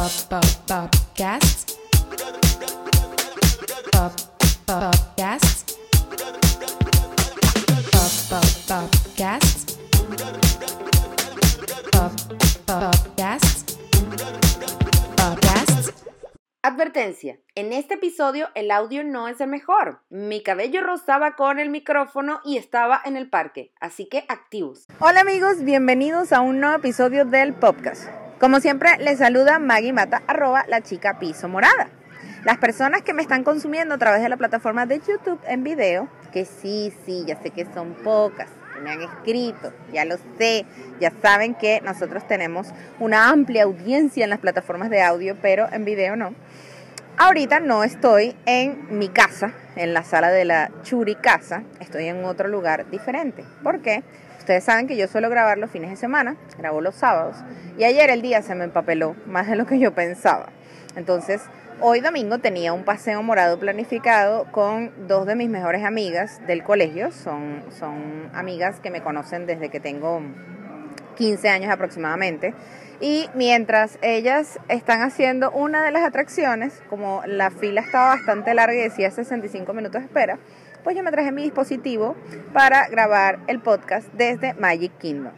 Pop 0.00 0.08
Pop. 0.30 0.90
Pop 3.92 4.12
Pop. 4.64 4.94
Advertencia, 16.62 17.38
en 17.54 17.74
este 17.74 17.94
episodio 17.94 18.48
el 18.54 18.70
audio 18.70 19.04
no 19.04 19.28
es 19.28 19.42
el 19.42 19.48
mejor. 19.48 20.00
Mi 20.08 20.42
cabello 20.42 20.80
rozaba 20.80 21.36
con 21.36 21.58
el 21.58 21.68
micrófono 21.68 22.40
y 22.42 22.56
estaba 22.56 23.02
en 23.04 23.18
el 23.18 23.28
parque, 23.28 23.74
así 23.80 24.08
que 24.08 24.24
activos. 24.28 24.86
Hola 24.98 25.20
amigos, 25.20 25.62
bienvenidos 25.62 26.32
a 26.32 26.40
un 26.40 26.60
nuevo 26.60 26.76
episodio 26.76 27.26
del 27.26 27.52
podcast. 27.52 28.08
Como 28.40 28.60
siempre, 28.60 28.96
les 29.00 29.18
saluda 29.18 29.58
Maggie 29.58 29.92
Mata, 29.92 30.22
arroba 30.26 30.64
la 30.66 30.80
chica 30.80 31.18
piso 31.18 31.46
morada. 31.46 31.90
Las 32.42 32.56
personas 32.56 33.02
que 33.02 33.12
me 33.12 33.20
están 33.20 33.44
consumiendo 33.44 33.94
a 33.94 33.98
través 33.98 34.22
de 34.22 34.30
la 34.30 34.38
plataforma 34.38 34.86
de 34.86 34.98
YouTube 34.98 35.38
en 35.46 35.62
video, 35.62 36.08
que 36.32 36.46
sí, 36.46 36.90
sí, 37.04 37.22
ya 37.26 37.36
sé 37.42 37.50
que 37.50 37.66
son 37.66 37.92
pocas, 38.02 38.48
que 38.72 38.80
me 38.80 38.92
han 38.92 39.02
escrito, 39.02 39.74
ya 39.92 40.06
lo 40.06 40.16
sé, 40.38 40.64
ya 41.00 41.12
saben 41.20 41.54
que 41.54 41.82
nosotros 41.82 42.26
tenemos 42.26 42.68
una 42.98 43.28
amplia 43.28 43.64
audiencia 43.64 44.24
en 44.24 44.30
las 44.30 44.38
plataformas 44.38 44.88
de 44.88 45.02
audio, 45.02 45.36
pero 45.42 45.68
en 45.70 45.84
video 45.84 46.16
no. 46.16 46.34
Ahorita 47.18 47.60
no 47.60 47.84
estoy 47.84 48.34
en 48.46 48.98
mi 48.98 49.10
casa, 49.10 49.52
en 49.76 49.92
la 49.92 50.02
sala 50.02 50.30
de 50.30 50.46
la 50.46 50.70
Churi 50.82 51.14
Casa, 51.14 51.64
estoy 51.78 52.06
en 52.06 52.24
otro 52.24 52.48
lugar 52.48 52.88
diferente. 52.88 53.44
¿Por 53.62 53.82
qué? 53.82 54.02
Ustedes 54.40 54.64
saben 54.64 54.86
que 54.86 54.96
yo 54.96 55.06
suelo 55.06 55.28
grabar 55.28 55.58
los 55.58 55.70
fines 55.70 55.90
de 55.90 55.96
semana, 55.96 56.34
grabo 56.56 56.80
los 56.80 56.94
sábados, 56.94 57.36
y 57.76 57.84
ayer 57.84 58.08
el 58.08 58.22
día 58.22 58.40
se 58.40 58.54
me 58.54 58.64
empapeló 58.64 59.14
más 59.26 59.46
de 59.46 59.54
lo 59.54 59.66
que 59.66 59.78
yo 59.78 59.92
pensaba. 59.92 60.46
Entonces, 60.96 61.42
hoy 61.78 62.00
domingo 62.00 62.38
tenía 62.38 62.72
un 62.72 62.84
paseo 62.84 63.22
morado 63.22 63.60
planificado 63.60 64.50
con 64.50 64.92
dos 65.06 65.26
de 65.26 65.34
mis 65.34 65.50
mejores 65.50 65.84
amigas 65.84 66.40
del 66.46 66.64
colegio, 66.64 67.12
son, 67.12 67.62
son 67.78 68.30
amigas 68.32 68.80
que 68.80 68.90
me 68.90 69.02
conocen 69.02 69.44
desde 69.44 69.68
que 69.68 69.78
tengo 69.78 70.22
15 71.16 71.48
años 71.50 71.70
aproximadamente. 71.70 72.54
Y 73.02 73.28
mientras 73.34 73.98
ellas 74.00 74.58
están 74.68 75.02
haciendo 75.02 75.50
una 75.50 75.84
de 75.84 75.90
las 75.90 76.02
atracciones, 76.02 76.82
como 76.88 77.22
la 77.26 77.50
fila 77.50 77.82
estaba 77.82 78.14
bastante 78.14 78.54
larga 78.54 78.74
y 78.74 78.82
decía 78.84 79.10
65 79.10 79.74
minutos 79.74 80.00
de 80.00 80.06
espera, 80.06 80.38
pues 80.82 80.96
yo 80.96 81.02
me 81.02 81.10
traje 81.10 81.32
mi 81.32 81.42
dispositivo 81.42 82.16
para 82.52 82.88
grabar 82.88 83.38
el 83.46 83.60
podcast 83.60 84.08
desde 84.14 84.54
Magic 84.54 84.92
Kingdom. 84.98 85.32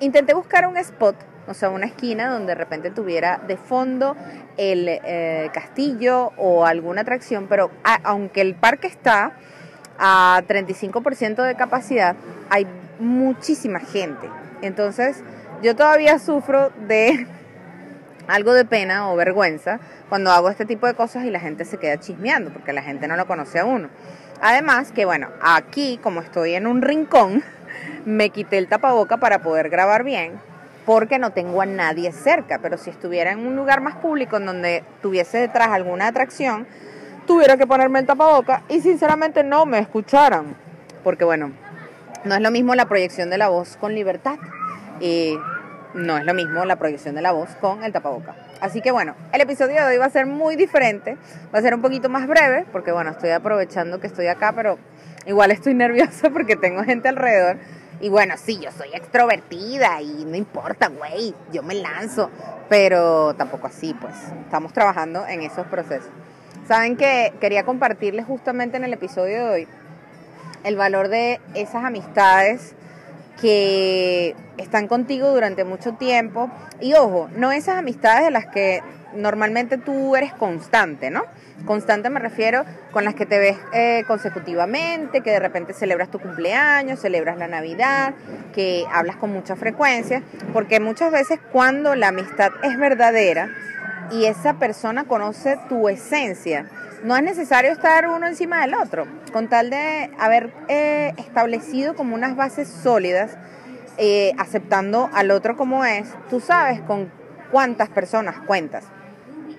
Intenté 0.00 0.34
buscar 0.34 0.66
un 0.66 0.76
spot, 0.76 1.16
o 1.46 1.54
sea, 1.54 1.70
una 1.70 1.86
esquina 1.86 2.30
donde 2.30 2.48
de 2.48 2.54
repente 2.54 2.90
tuviera 2.90 3.40
de 3.46 3.56
fondo 3.56 4.16
el 4.56 4.88
eh, 4.88 5.50
castillo 5.52 6.32
o 6.36 6.66
alguna 6.66 7.02
atracción, 7.02 7.46
pero 7.48 7.70
aunque 8.04 8.40
el 8.40 8.54
parque 8.54 8.86
está 8.86 9.32
a 9.98 10.42
35% 10.46 11.42
de 11.42 11.54
capacidad, 11.56 12.16
hay 12.50 12.66
muchísima 13.00 13.80
gente. 13.80 14.28
Entonces, 14.62 15.22
yo 15.62 15.74
todavía 15.74 16.18
sufro 16.18 16.70
de 16.86 17.26
algo 18.28 18.52
de 18.52 18.64
pena 18.64 19.10
o 19.10 19.16
vergüenza 19.16 19.80
cuando 20.08 20.30
hago 20.30 20.50
este 20.50 20.64
tipo 20.64 20.86
de 20.86 20.94
cosas 20.94 21.24
y 21.24 21.30
la 21.30 21.40
gente 21.40 21.64
se 21.64 21.78
queda 21.78 21.98
chismeando 21.98 22.52
porque 22.52 22.72
la 22.72 22.82
gente 22.82 23.08
no 23.08 23.16
lo 23.16 23.26
conoce 23.26 23.58
a 23.58 23.64
uno. 23.64 23.88
Además 24.40 24.92
que 24.92 25.04
bueno, 25.04 25.28
aquí 25.40 25.98
como 26.02 26.20
estoy 26.20 26.54
en 26.54 26.66
un 26.66 26.82
rincón, 26.82 27.42
me 28.04 28.30
quité 28.30 28.58
el 28.58 28.68
tapaboca 28.68 29.18
para 29.18 29.40
poder 29.40 29.68
grabar 29.68 30.04
bien 30.04 30.40
porque 30.86 31.18
no 31.18 31.32
tengo 31.32 31.60
a 31.60 31.66
nadie 31.66 32.12
cerca, 32.12 32.60
pero 32.62 32.78
si 32.78 32.88
estuviera 32.88 33.32
en 33.32 33.40
un 33.46 33.56
lugar 33.56 33.82
más 33.82 33.96
público 33.96 34.38
en 34.38 34.46
donde 34.46 34.84
tuviese 35.02 35.36
detrás 35.36 35.68
alguna 35.68 36.06
atracción, 36.06 36.66
tuviera 37.26 37.58
que 37.58 37.66
ponerme 37.66 37.98
el 37.98 38.06
tapaboca 38.06 38.62
y 38.70 38.80
sinceramente 38.80 39.44
no 39.44 39.66
me 39.66 39.80
escucharan, 39.80 40.56
porque 41.04 41.24
bueno, 41.24 41.52
no 42.24 42.34
es 42.34 42.40
lo 42.40 42.50
mismo 42.50 42.74
la 42.74 42.86
proyección 42.86 43.28
de 43.28 43.36
la 43.36 43.48
voz 43.48 43.76
con 43.76 43.94
libertad 43.94 44.38
y 44.98 45.36
no 45.92 46.16
es 46.16 46.24
lo 46.24 46.32
mismo 46.32 46.64
la 46.64 46.76
proyección 46.76 47.14
de 47.14 47.20
la 47.20 47.32
voz 47.32 47.50
con 47.60 47.84
el 47.84 47.92
tapaboca. 47.92 48.34
Así 48.60 48.80
que 48.80 48.90
bueno, 48.90 49.14
el 49.32 49.40
episodio 49.40 49.76
de 49.76 49.92
hoy 49.92 49.96
va 49.98 50.06
a 50.06 50.10
ser 50.10 50.26
muy 50.26 50.56
diferente, 50.56 51.16
va 51.54 51.60
a 51.60 51.62
ser 51.62 51.74
un 51.74 51.82
poquito 51.82 52.08
más 52.08 52.26
breve, 52.26 52.66
porque 52.72 52.90
bueno, 52.90 53.10
estoy 53.10 53.30
aprovechando 53.30 54.00
que 54.00 54.08
estoy 54.08 54.26
acá, 54.26 54.52
pero 54.52 54.78
igual 55.26 55.50
estoy 55.50 55.74
nerviosa 55.74 56.30
porque 56.30 56.56
tengo 56.56 56.82
gente 56.82 57.08
alrededor. 57.08 57.58
Y 58.00 58.08
bueno, 58.10 58.34
sí, 58.36 58.60
yo 58.60 58.70
soy 58.70 58.90
extrovertida 58.94 60.00
y 60.00 60.24
no 60.24 60.36
importa, 60.36 60.88
güey, 60.88 61.34
yo 61.52 61.62
me 61.62 61.74
lanzo, 61.74 62.30
pero 62.68 63.34
tampoco 63.34 63.66
así, 63.66 63.94
pues 64.00 64.14
estamos 64.44 64.72
trabajando 64.72 65.26
en 65.26 65.42
esos 65.42 65.66
procesos. 65.66 66.10
Saben 66.66 66.96
que 66.96 67.32
quería 67.40 67.64
compartirles 67.64 68.26
justamente 68.26 68.76
en 68.76 68.84
el 68.84 68.92
episodio 68.92 69.46
de 69.46 69.50
hoy 69.50 69.68
el 70.64 70.76
valor 70.76 71.08
de 71.08 71.40
esas 71.54 71.84
amistades 71.84 72.74
que 73.40 74.34
están 74.56 74.88
contigo 74.88 75.30
durante 75.30 75.64
mucho 75.64 75.94
tiempo. 75.94 76.50
Y 76.80 76.94
ojo, 76.94 77.28
no 77.34 77.52
esas 77.52 77.78
amistades 77.78 78.24
de 78.24 78.30
las 78.30 78.46
que 78.46 78.82
normalmente 79.14 79.78
tú 79.78 80.16
eres 80.16 80.32
constante, 80.34 81.10
¿no? 81.10 81.24
Constante 81.64 82.10
me 82.10 82.20
refiero 82.20 82.64
con 82.92 83.04
las 83.04 83.14
que 83.14 83.26
te 83.26 83.38
ves 83.38 83.56
eh, 83.72 84.04
consecutivamente, 84.06 85.22
que 85.22 85.30
de 85.30 85.40
repente 85.40 85.72
celebras 85.72 86.10
tu 86.10 86.18
cumpleaños, 86.18 87.00
celebras 87.00 87.36
la 87.36 87.48
Navidad, 87.48 88.14
que 88.54 88.84
hablas 88.92 89.16
con 89.16 89.32
mucha 89.32 89.56
frecuencia, 89.56 90.22
porque 90.52 90.78
muchas 90.78 91.10
veces 91.10 91.40
cuando 91.52 91.94
la 91.94 92.08
amistad 92.08 92.50
es 92.62 92.78
verdadera 92.78 93.50
y 94.10 94.26
esa 94.26 94.54
persona 94.54 95.04
conoce 95.04 95.58
tu 95.68 95.88
esencia, 95.88 96.66
no 97.04 97.16
es 97.16 97.22
necesario 97.22 97.72
estar 97.72 98.08
uno 98.08 98.26
encima 98.26 98.60
del 98.60 98.74
otro, 98.74 99.06
con 99.32 99.48
tal 99.48 99.70
de 99.70 100.10
haber 100.18 100.52
eh, 100.68 101.12
establecido 101.16 101.94
como 101.94 102.14
unas 102.14 102.36
bases 102.36 102.68
sólidas, 102.68 103.36
eh, 103.96 104.32
aceptando 104.38 105.10
al 105.12 105.30
otro 105.30 105.56
como 105.56 105.84
es, 105.84 106.08
tú 106.30 106.40
sabes 106.40 106.80
con 106.80 107.10
cuántas 107.50 107.88
personas 107.88 108.38
cuentas. 108.40 108.84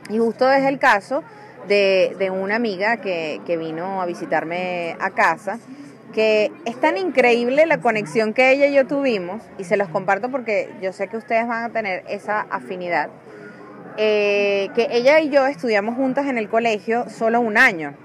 Y 0.09 0.17
justo 0.17 0.51
es 0.51 0.66
el 0.66 0.79
caso 0.79 1.23
de, 1.67 2.16
de 2.17 2.29
una 2.29 2.55
amiga 2.55 2.97
que, 2.97 3.41
que 3.45 3.57
vino 3.57 4.01
a 4.01 4.06
visitarme 4.06 4.95
a 5.00 5.11
casa, 5.11 5.59
que 6.13 6.51
es 6.66 6.79
tan 6.79 6.97
increíble 6.97 7.66
la 7.66 7.79
conexión 7.79 8.33
que 8.33 8.51
ella 8.51 8.66
y 8.66 8.73
yo 8.73 8.88
tuvimos, 8.88 9.44
y 9.57 9.66
se 9.66 9.77
los 9.77 9.89
comparto 9.89 10.31
porque 10.31 10.69
yo 10.81 10.91
sé 10.94 11.07
que 11.07 11.17
ustedes 11.17 11.47
van 11.47 11.63
a 11.63 11.69
tener 11.69 12.03
esa 12.07 12.41
afinidad, 12.50 13.09
eh, 14.01 14.69
que 14.75 14.87
ella 14.91 15.19
y 15.19 15.29
yo 15.29 15.45
estudiamos 15.45 15.95
juntas 15.95 16.27
en 16.27 16.37
el 16.37 16.47
colegio 16.47 17.09
solo 17.09 17.41
un 17.41 17.57
año, 17.57 17.95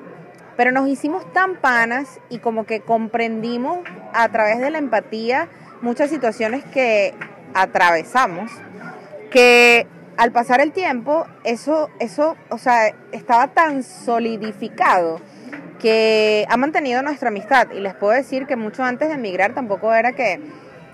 pero 0.57 0.73
nos 0.73 0.89
hicimos 0.89 1.33
tan 1.33 1.55
panas 1.55 2.19
y 2.31 2.39
como 2.39 2.67
que 2.67 2.81
comprendimos 2.81 3.79
a 4.13 4.29
través 4.31 4.59
de 4.59 4.71
la 4.71 4.79
empatía 4.79 5.49
muchas 5.83 6.11
situaciones 6.11 6.65
que 6.65 7.15
atravesamos, 7.55 8.51
que 9.31 9.87
al 10.17 10.33
pasar 10.33 10.61
el 10.61 10.73
tiempo, 10.73 11.29
eso, 11.45 11.89
eso, 12.01 12.37
o 12.49 12.59
sea, 12.59 12.93
estaba 13.13 13.55
tan 13.55 13.85
solidificado 13.85 15.21
que 15.79 16.45
ha 16.49 16.57
mantenido 16.57 17.03
nuestra 17.03 17.29
amistad. 17.29 17.69
Y 17.71 17.79
les 17.79 17.95
puedo 17.95 18.15
decir 18.15 18.47
que 18.47 18.57
mucho 18.57 18.83
antes 18.83 19.11
de 19.11 19.15
emigrar 19.15 19.55
tampoco 19.55 19.95
era 19.95 20.13
que 20.13 20.41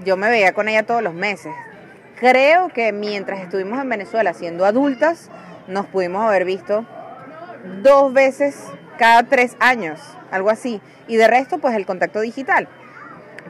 yo 0.04 0.18
me 0.18 0.28
veía 0.28 0.52
con 0.52 0.68
ella 0.68 0.82
todos 0.82 1.02
los 1.02 1.14
meses. 1.14 1.54
Creo 2.20 2.68
que 2.68 2.92
mientras 2.92 3.40
estuvimos 3.40 3.80
en 3.80 3.88
Venezuela 3.88 4.34
siendo 4.34 4.66
adultas, 4.66 5.30
nos 5.68 5.86
pudimos 5.86 6.22
haber 6.26 6.44
visto 6.44 6.84
dos 7.82 8.12
veces 8.12 8.62
cada 8.98 9.22
tres 9.22 9.56
años, 9.58 9.98
algo 10.30 10.50
así. 10.50 10.82
Y 11.08 11.16
de 11.16 11.26
resto, 11.28 11.58
pues 11.58 11.74
el 11.74 11.86
contacto 11.86 12.20
digital. 12.20 12.68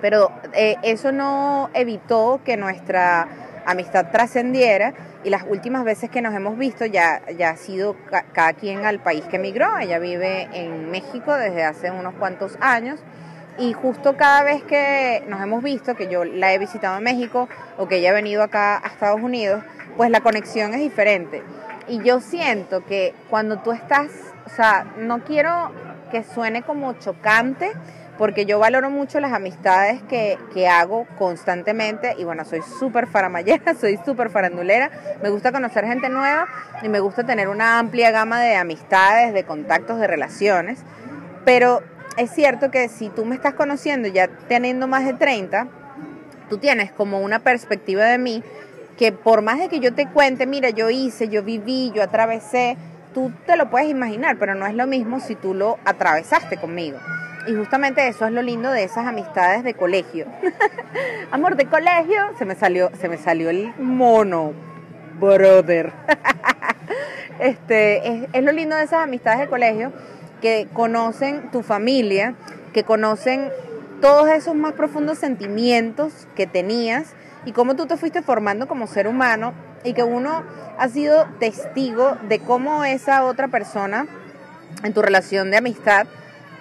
Pero 0.01 0.31
eh, 0.53 0.77
eso 0.83 1.11
no 1.11 1.69
evitó 1.75 2.41
que 2.45 2.57
nuestra 2.57 3.27
amistad 3.67 4.11
trascendiera 4.13 4.95
y 5.25 5.31
las 5.31 5.43
últimas 5.43 5.85
veces 5.85 6.09
que 6.09 6.23
nos 6.23 6.33
hemos 6.35 6.57
visto 6.57 6.87
ya, 6.87 7.21
ya 7.37 7.51
ha 7.51 7.57
sido 7.57 7.97
ca- 8.09 8.25
cada 8.33 8.53
quien 8.55 8.87
al 8.87 9.01
país 9.01 9.25
que 9.25 9.37
emigró. 9.37 9.78
Ella 9.78 9.99
vive 9.99 10.49
en 10.53 10.91
México 10.93 11.34
desde 11.34 11.65
hace 11.65 11.91
unos 11.91 12.15
cuantos 12.15 12.57
años 12.61 13.01
y 13.59 13.73
justo 13.73 14.17
cada 14.17 14.43
vez 14.43 14.63
que 14.63 15.25
nos 15.29 15.41
hemos 15.43 15.63
visto, 15.63 15.95
que 15.95 16.09
yo 16.09 16.25
la 16.25 16.53
he 16.55 16.59
visitado 16.59 16.97
en 16.99 17.05
México 17.05 17.49
o 17.79 17.89
que 17.89 17.97
ella 17.97 18.11
ha 18.11 18.15
venido 18.15 18.43
acá 18.43 18.79
a 18.79 18.89
Estados 18.89 19.21
Unidos, 19.21 19.63
pues 19.97 20.11
la 20.11 20.21
conexión 20.21 20.73
es 20.75 20.81
diferente. 20.81 21.43
Y 21.89 22.03
yo 22.03 22.21
siento 22.21 22.85
que 22.85 23.15
cuando 23.29 23.59
tú 23.59 23.73
estás, 23.73 24.11
o 24.47 24.51
sea, 24.51 24.87
no 24.97 25.25
quiero 25.25 25.73
que 26.11 26.23
suene 26.25 26.63
como 26.63 26.93
chocante, 26.95 27.73
porque 28.21 28.45
yo 28.45 28.59
valoro 28.59 28.91
mucho 28.91 29.19
las 29.19 29.33
amistades 29.33 30.03
que, 30.03 30.39
que 30.53 30.69
hago 30.69 31.07
constantemente. 31.19 32.15
Y 32.19 32.25
bueno, 32.25 32.45
soy 32.45 32.61
súper 32.79 33.07
faramallera, 33.07 33.75
soy 33.81 33.99
súper 34.05 34.29
farandulera, 34.29 34.91
me 35.23 35.31
gusta 35.31 35.53
conocer 35.53 35.87
gente 35.87 36.11
nueva 36.11 36.47
y 36.83 36.89
me 36.91 37.01
gusta 37.01 37.25
tener 37.25 37.49
una 37.49 37.79
amplia 37.79 38.11
gama 38.11 38.41
de 38.41 38.57
amistades, 38.57 39.33
de 39.33 39.45
contactos, 39.45 39.99
de 39.99 40.07
relaciones, 40.07 40.81
pero 41.47 41.83
es 42.21 42.31
cierto 42.33 42.71
que 42.71 42.89
si 42.89 43.09
tú 43.09 43.25
me 43.25 43.34
estás 43.34 43.55
conociendo 43.55 44.07
ya 44.07 44.28
teniendo 44.28 44.87
más 44.87 45.07
de 45.07 45.15
30, 45.15 45.69
tú 46.51 46.59
tienes 46.59 46.93
como 46.93 47.21
una 47.21 47.39
perspectiva 47.39 48.05
de 48.05 48.19
mí 48.19 48.43
que 48.99 49.11
por 49.11 49.41
más 49.41 49.59
de 49.59 49.71
que 49.71 49.81
yo 49.81 49.95
te 49.95 50.07
cuente, 50.07 50.47
mira, 50.47 50.69
yo 50.69 50.91
hice, 50.91 51.31
yo 51.31 51.43
viví, 51.43 51.91
yo 51.95 52.03
atravesé, 52.03 52.77
tú 53.15 53.33
te 53.47 53.57
lo 53.57 53.71
puedes 53.71 53.89
imaginar, 53.89 54.37
pero 54.39 54.55
no 54.55 54.67
es 54.67 54.75
lo 54.75 54.87
mismo 54.87 55.19
si 55.21 55.34
tú 55.34 55.55
lo 55.55 55.78
atravesaste 55.87 56.59
conmigo. 56.59 56.99
Y 57.47 57.55
justamente 57.55 58.07
eso 58.07 58.27
es 58.27 58.33
lo 58.33 58.43
lindo 58.43 58.71
de 58.71 58.84
esas 58.84 59.07
amistades 59.07 59.65
de 59.65 59.73
colegio. 59.73 60.27
Amor 61.31 61.57
de 61.57 61.65
colegio, 61.65 62.37
se 62.37 62.45
me 62.45 62.55
salió, 62.55 62.91
se 63.01 63.09
me 63.09 63.16
salió 63.16 63.49
el 63.49 63.73
mono, 63.78 64.53
brother. 65.19 65.91
este, 67.41 68.07
es, 68.07 68.28
es 68.34 68.45
lo 68.45 68.53
lindo 68.53 68.77
de 68.77 68.84
esas 68.84 69.05
amistades 69.05 69.41
de 69.41 69.49
colegio 69.49 69.91
que 70.41 70.69
conocen 70.72 71.51
tu 71.51 71.63
familia, 71.63 72.34
que 72.72 72.84
conocen 72.84 73.51
todos 74.01 74.28
esos 74.31 74.54
más 74.54 74.72
profundos 74.72 75.19
sentimientos 75.19 76.13
que 76.34 76.47
tenías 76.47 77.15
y 77.45 77.53
cómo 77.53 77.77
tú 77.77 77.87
te 77.87 77.97
fuiste 77.97 78.22
formando 78.22 78.66
como 78.66 78.87
ser 78.87 79.07
humano 79.07 79.53
y 79.84 79.92
que 79.92 80.03
uno 80.03 80.42
ha 80.78 80.89
sido 80.89 81.27
testigo 81.39 82.16
de 82.28 82.39
cómo 82.39 82.84
esa 82.84 83.25
otra 83.25 83.48
persona 83.48 84.07
en 84.83 84.92
tu 84.95 85.03
relación 85.03 85.51
de 85.51 85.59
amistad 85.59 86.07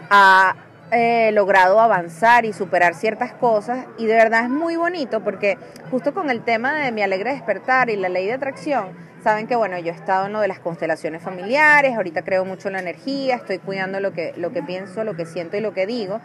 ha 0.09 0.55
eh, 0.91 1.31
logrado 1.33 1.79
avanzar 1.79 2.45
y 2.45 2.53
superar 2.53 2.95
ciertas 2.95 3.33
cosas 3.33 3.85
y 3.97 4.05
de 4.05 4.15
verdad 4.15 4.45
es 4.45 4.49
muy 4.49 4.75
bonito 4.75 5.23
porque 5.23 5.57
justo 5.91 6.13
con 6.13 6.29
el 6.29 6.41
tema 6.41 6.73
de 6.73 6.91
mi 6.91 7.03
alegre 7.03 7.31
despertar 7.31 7.89
y 7.89 7.95
la 7.95 8.09
ley 8.09 8.25
de 8.25 8.33
atracción, 8.33 8.87
saben 9.23 9.47
que 9.47 9.55
bueno, 9.55 9.77
yo 9.77 9.91
he 9.91 9.95
estado 9.95 10.25
en 10.25 10.33
lo 10.33 10.39
de 10.39 10.47
las 10.47 10.59
constelaciones 10.59 11.21
familiares, 11.21 11.95
ahorita 11.95 12.23
creo 12.23 12.43
mucho 12.45 12.69
en 12.69 12.73
la 12.73 12.79
energía, 12.79 13.35
estoy 13.35 13.59
cuidando 13.59 13.99
lo 13.99 14.13
que, 14.13 14.33
lo 14.37 14.51
que 14.51 14.63
pienso, 14.63 15.03
lo 15.03 15.15
que 15.15 15.25
siento 15.25 15.57
y 15.57 15.61
lo 15.61 15.73
que 15.73 15.85
digo 15.85 16.21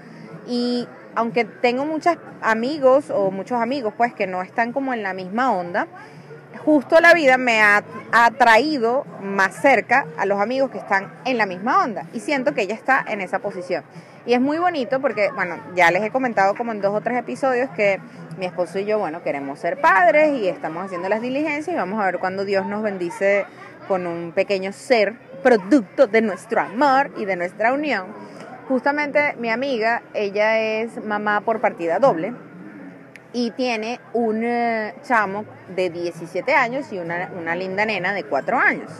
y 0.47 0.89
aunque 1.15 1.45
tengo 1.45 1.85
muchos 1.85 2.17
amigos 2.41 3.11
o 3.11 3.31
muchos 3.31 3.61
amigos 3.61 3.95
pues 3.97 4.15
que 4.15 4.27
no 4.27 4.43
están 4.43 4.73
como 4.73 4.95
en 4.95 5.03
la 5.03 5.15
misma 5.15 5.53
onda, 5.53 5.87
justo 6.65 7.01
la 7.01 7.13
vida 7.15 7.37
me 7.37 7.61
ha 7.61 7.85
atraído 8.13 9.05
más 9.21 9.55
cerca 9.55 10.07
a 10.17 10.27
los 10.27 10.41
amigos 10.41 10.71
que 10.71 10.79
están 10.79 11.13
en 11.25 11.39
la 11.39 11.47
misma 11.47 11.85
onda 11.85 12.07
y 12.13 12.21
siento 12.21 12.55
que 12.55 12.63
ella 12.63 12.75
está 12.75 13.05
en 13.07 13.21
esa 13.21 13.41
posición. 13.41 13.85
Y 14.27 14.33
es 14.33 14.41
muy 14.41 14.59
bonito 14.59 15.01
porque, 15.01 15.31
bueno, 15.35 15.57
ya 15.75 15.91
les 15.91 16.03
he 16.03 16.11
comentado 16.11 16.55
como 16.55 16.73
en 16.73 16.81
dos 16.81 16.95
o 16.95 17.01
tres 17.03 17.19
episodios 17.19 17.69
que 17.71 18.01
mi 18.39 18.47
esposo 18.47 18.79
y 18.79 18.87
yo, 18.87 18.99
bueno, 18.99 19.23
queremos 19.23 19.59
ser 19.59 19.81
padres 19.81 20.33
y 20.39 20.49
estamos 20.49 20.85
haciendo 20.85 21.09
las 21.09 21.21
diligencias 21.21 21.75
y 21.75 21.77
vamos 21.77 22.01
a 22.01 22.07
ver 22.07 22.19
cuando 22.19 22.45
Dios 22.45 22.67
nos 22.67 22.83
bendice 22.83 23.45
con 23.87 24.07
un 24.07 24.33
pequeño 24.33 24.73
ser, 24.73 25.15
producto 25.43 26.07
de 26.07 26.23
nuestro 26.23 26.63
amor 26.63 27.11
y 27.19 27.27
de 27.27 27.37
nuestra 27.37 27.75
unión. 27.75 28.07
Justamente 28.67 29.35
mi 29.39 29.51
amiga, 29.51 30.03
ella 30.15 30.59
es 30.59 31.05
mamá 31.05 31.43
por 31.43 31.61
partida 31.61 31.99
doble 31.99 32.33
y 33.35 33.51
tiene 33.51 34.01
un 34.15 34.43
eh, 34.43 34.95
chamo 35.03 35.45
de 35.77 35.91
17 35.91 36.55
años 36.55 36.91
y 36.93 36.99
una, 36.99 37.31
una 37.37 37.55
linda 37.55 37.85
nena 37.85 38.15
de 38.15 38.25
4 38.25 38.59
años. 38.59 38.91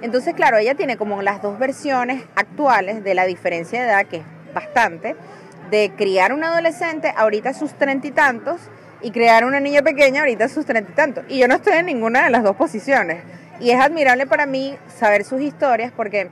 Entonces, 0.00 0.32
claro, 0.32 0.56
ella 0.56 0.74
tiene 0.74 0.96
como 0.96 1.20
las 1.20 1.42
dos 1.42 1.58
versiones 1.58 2.22
actuales 2.34 3.04
de 3.04 3.14
la 3.14 3.26
diferencia 3.26 3.82
de 3.82 3.88
edad, 3.88 4.06
que 4.06 4.18
es 4.18 4.22
bastante, 4.52 5.16
de 5.70 5.92
criar 5.96 6.32
un 6.32 6.44
adolescente 6.44 7.12
ahorita 7.16 7.54
sus 7.54 7.72
treinta 7.74 8.06
y 8.06 8.10
tantos 8.10 8.60
y 9.02 9.10
crear 9.12 9.44
una 9.44 9.60
niña 9.60 9.82
pequeña 9.82 10.20
ahorita 10.20 10.48
sus 10.48 10.66
treinta 10.66 10.90
y 10.90 10.94
tantos. 10.94 11.24
Y 11.28 11.38
yo 11.38 11.48
no 11.48 11.54
estoy 11.54 11.74
en 11.74 11.86
ninguna 11.86 12.24
de 12.24 12.30
las 12.30 12.42
dos 12.42 12.56
posiciones. 12.56 13.22
Y 13.60 13.70
es 13.70 13.80
admirable 13.80 14.26
para 14.26 14.46
mí 14.46 14.76
saber 14.98 15.24
sus 15.24 15.40
historias 15.40 15.92
porque 15.94 16.28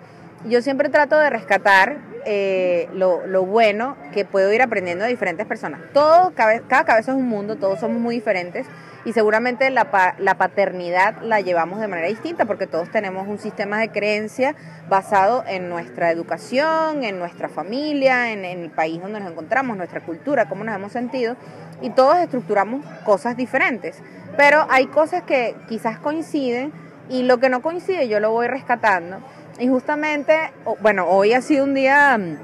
yo 0.47 0.63
siempre 0.63 0.89
trato 0.89 1.19
de 1.19 1.31
rescatar 1.31 1.99
eh, 2.25 2.89
lo, 2.95 3.27
lo, 3.27 3.45
bueno 3.45 3.97
que 4.13 4.25
puedo 4.25 4.53
ir 4.53 4.63
aprendiendo 4.63 5.05
de 5.05 5.11
diferentes 5.11 5.47
personas. 5.47 5.81
Todo, 5.93 6.33
cada 6.35 6.85
cabeza 6.85 7.13
es 7.13 7.17
un 7.17 7.29
mundo, 7.29 7.57
todos 7.57 7.81
somos 7.81 8.01
muy 8.01 8.17
diferentes 8.17 8.67
y 9.09 9.15
seguramente 9.15 9.71
la, 9.71 10.15
la, 10.19 10.35
paternidad 10.35 11.23
la 11.23 11.41
llevamos 11.41 11.81
de 11.81 11.89
manera 11.89 12.09
distinta 12.09 12.45
porque 12.45 12.67
todos 12.67 12.91
tenemos 12.91 13.27
un 13.27 13.39
sistema 13.39 13.79
de 13.79 13.89
creencia 13.89 14.55
basado 14.91 15.45
en 15.49 15.71
nuestra 15.71 16.11
educación, 16.11 17.05
en 17.05 17.19
nuestra 17.19 17.49
familia, 17.49 18.33
en, 18.33 18.45
en 18.45 18.65
el 18.65 18.71
país 18.71 19.01
donde 19.01 19.19
nos 19.21 19.31
encontramos, 19.31 19.79
nuestra 19.79 20.03
cultura, 20.03 20.47
cómo 20.47 20.63
nos 20.63 20.75
hemos 20.75 20.93
sentido 20.93 21.37
y 21.81 21.89
todos 21.89 22.19
estructuramos 22.19 22.85
cosas 23.07 23.35
diferentes. 23.35 24.03
Pero 24.37 24.67
hay 24.69 24.89
cosas 24.89 25.23
que 25.23 25.57
quizás 25.71 25.99
coinciden 25.99 26.71
y 27.09 27.23
lo 27.23 27.39
que 27.39 27.49
no 27.49 27.63
coincide 27.63 28.09
yo 28.09 28.21
lo 28.21 28.31
voy 28.31 28.47
rescatando 28.47 29.21
y 29.59 29.69
justamente, 29.69 30.37
bueno, 30.83 31.07
hoy 31.09 31.33
ha 31.33 31.41
sido 31.41 31.65
un 31.65 31.73
día 31.73 32.19
mm, 32.19 32.37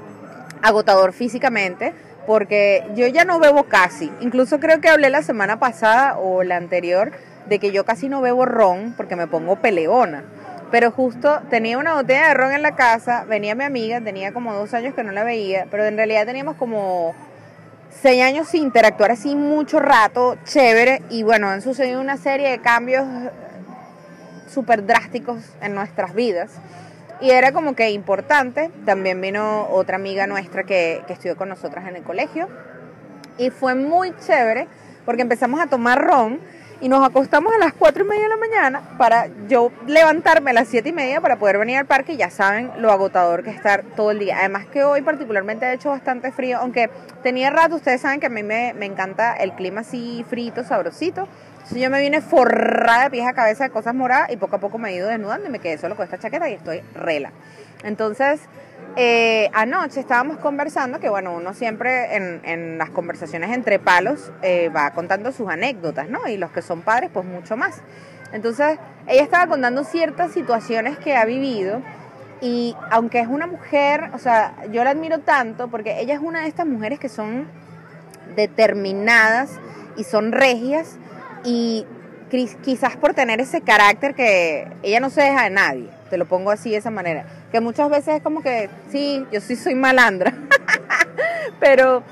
agotador 0.63 1.13
físicamente 1.13 1.93
porque 2.27 2.83
yo 2.95 3.07
ya 3.07 3.25
no 3.25 3.39
bebo 3.39 3.63
casi. 3.63 4.11
Incluso 4.21 4.59
creo 4.59 4.81
que 4.81 4.89
hablé 4.89 5.09
la 5.09 5.23
semana 5.23 5.59
pasada 5.59 6.17
o 6.17 6.43
la 6.43 6.57
anterior 6.57 7.11
de 7.47 7.59
que 7.59 7.71
yo 7.71 7.85
casi 7.85 8.09
no 8.09 8.21
bebo 8.21 8.45
ron 8.45 8.93
porque 8.97 9.15
me 9.15 9.27
pongo 9.27 9.57
peleona. 9.57 10.23
Pero 10.71 10.91
justo 10.91 11.41
tenía 11.49 11.77
una 11.77 11.93
botella 11.93 12.27
de 12.29 12.33
ron 12.33 12.51
en 12.51 12.61
la 12.61 12.75
casa, 12.75 13.23
venía 13.25 13.55
mi 13.55 13.63
amiga, 13.63 14.01
tenía 14.01 14.33
como 14.33 14.53
dos 14.53 14.73
años 14.73 14.95
que 14.95 15.03
no 15.03 15.11
la 15.11 15.23
veía, 15.23 15.67
pero 15.69 15.85
en 15.85 15.95
realidad 15.95 16.25
teníamos 16.25 16.55
como 16.55 17.13
seis 18.01 18.23
años 18.23 18.47
sin 18.47 18.63
interactuar 18.63 19.11
así 19.11 19.35
mucho 19.35 19.79
rato, 19.79 20.37
chévere, 20.43 21.03
y 21.09 21.23
bueno, 21.23 21.47
han 21.47 21.61
sucedido 21.61 22.01
una 22.01 22.17
serie 22.17 22.49
de 22.49 22.59
cambios 22.59 23.05
súper 24.51 24.85
drásticos 24.85 25.39
en 25.61 25.75
nuestras 25.75 26.13
vidas. 26.13 26.51
Y 27.21 27.31
era 27.31 27.51
como 27.51 27.75
que 27.75 27.89
importante. 27.91 28.71
También 28.85 29.21
vino 29.21 29.67
otra 29.69 29.95
amiga 29.95 30.27
nuestra 30.27 30.63
que, 30.63 31.01
que 31.07 31.13
estudió 31.13 31.35
con 31.35 31.49
nosotras 31.49 31.87
en 31.87 31.95
el 31.95 32.03
colegio. 32.03 32.47
Y 33.37 33.49
fue 33.49 33.75
muy 33.75 34.13
chévere 34.17 34.67
porque 35.05 35.21
empezamos 35.21 35.59
a 35.59 35.67
tomar 35.67 36.01
ron 36.01 36.39
y 36.81 36.89
nos 36.89 37.05
acostamos 37.07 37.53
a 37.53 37.57
las 37.57 37.73
4 37.73 38.03
y 38.03 38.07
media 38.07 38.23
de 38.23 38.29
la 38.29 38.37
mañana 38.37 38.81
para 38.97 39.27
yo 39.47 39.71
levantarme 39.87 40.51
a 40.51 40.53
las 40.53 40.67
7 40.67 40.89
y 40.89 40.91
media 40.91 41.21
para 41.21 41.37
poder 41.37 41.57
venir 41.57 41.77
al 41.77 41.85
parque. 41.85 42.17
Ya 42.17 42.29
saben 42.29 42.71
lo 42.77 42.91
agotador 42.91 43.43
que 43.43 43.51
es 43.51 43.55
estar 43.55 43.83
todo 43.95 44.11
el 44.11 44.19
día. 44.19 44.39
Además 44.39 44.65
que 44.65 44.83
hoy 44.83 45.01
particularmente 45.01 45.65
ha 45.65 45.73
hecho 45.73 45.89
bastante 45.89 46.31
frío, 46.31 46.57
aunque 46.59 46.89
tenía 47.23 47.49
rato, 47.49 47.75
ustedes 47.75 48.01
saben 48.01 48.19
que 48.19 48.25
a 48.25 48.29
mí 48.29 48.43
me, 48.43 48.73
me 48.73 48.85
encanta 48.85 49.35
el 49.35 49.53
clima 49.53 49.81
así 49.81 50.25
frito, 50.29 50.63
sabrosito. 50.63 51.27
Entonces 51.65 51.81
yo 51.81 51.89
me 51.89 51.99
vine 51.99 52.21
forrada 52.21 53.05
de 53.05 53.09
pies 53.09 53.25
a 53.25 53.33
cabeza 53.33 53.63
de 53.63 53.71
cosas 53.71 53.95
moradas 53.95 54.29
y 54.31 54.37
poco 54.37 54.57
a 54.57 54.59
poco 54.59 54.77
me 54.77 54.91
he 54.91 54.95
ido 54.97 55.07
desnudando 55.07 55.47
y 55.47 55.49
me 55.49 55.57
quedé 55.57 55.79
solo 55.79 55.95
con 55.95 56.03
esta 56.03 56.19
chaqueta 56.19 56.47
y 56.47 56.53
estoy 56.53 56.81
rela. 56.93 57.31
Entonces, 57.83 58.39
eh, 58.95 59.49
anoche 59.51 59.99
estábamos 59.99 60.37
conversando, 60.37 60.99
que 60.99 61.09
bueno, 61.09 61.33
uno 61.33 61.55
siempre 61.55 62.15
en, 62.15 62.41
en 62.45 62.77
las 62.77 62.91
conversaciones 62.91 63.51
entre 63.51 63.79
palos 63.79 64.31
eh, 64.43 64.69
va 64.69 64.91
contando 64.91 65.31
sus 65.31 65.49
anécdotas, 65.49 66.07
¿no? 66.07 66.27
Y 66.27 66.37
los 66.37 66.51
que 66.51 66.61
son 66.61 66.83
padres, 66.83 67.09
pues 67.11 67.25
mucho 67.25 67.57
más. 67.57 67.81
Entonces, 68.31 68.77
ella 69.07 69.23
estaba 69.23 69.47
contando 69.47 69.83
ciertas 69.83 70.33
situaciones 70.33 70.99
que 70.99 71.15
ha 71.15 71.25
vivido 71.25 71.81
y 72.41 72.75
aunque 72.91 73.21
es 73.21 73.27
una 73.27 73.47
mujer, 73.47 74.11
o 74.13 74.19
sea, 74.19 74.53
yo 74.71 74.83
la 74.83 74.91
admiro 74.91 75.21
tanto 75.21 75.67
porque 75.69 75.99
ella 75.99 76.13
es 76.13 76.19
una 76.19 76.41
de 76.41 76.47
estas 76.47 76.67
mujeres 76.67 76.99
que 76.99 77.09
son 77.09 77.47
determinadas 78.35 79.49
y 79.97 80.03
son 80.03 80.31
regias 80.31 80.99
y 81.45 81.85
quizás 82.63 82.97
por 82.97 83.13
tener 83.13 83.39
ese 83.39 83.61
carácter 83.61 84.15
que 84.15 84.67
ella 84.83 84.99
no 84.99 85.09
se 85.09 85.21
deja 85.21 85.43
de 85.43 85.51
nadie, 85.51 85.89
te 86.09 86.17
lo 86.17 86.25
pongo 86.25 86.51
así 86.51 86.71
de 86.71 86.77
esa 86.77 86.91
manera, 86.91 87.25
que 87.51 87.61
muchas 87.61 87.89
veces 87.89 88.15
es 88.15 88.21
como 88.21 88.41
que, 88.41 88.69
sí, 88.91 89.25
yo 89.31 89.39
sí 89.39 89.55
soy 89.55 89.75
malandra, 89.75 90.33
pero 91.59 92.03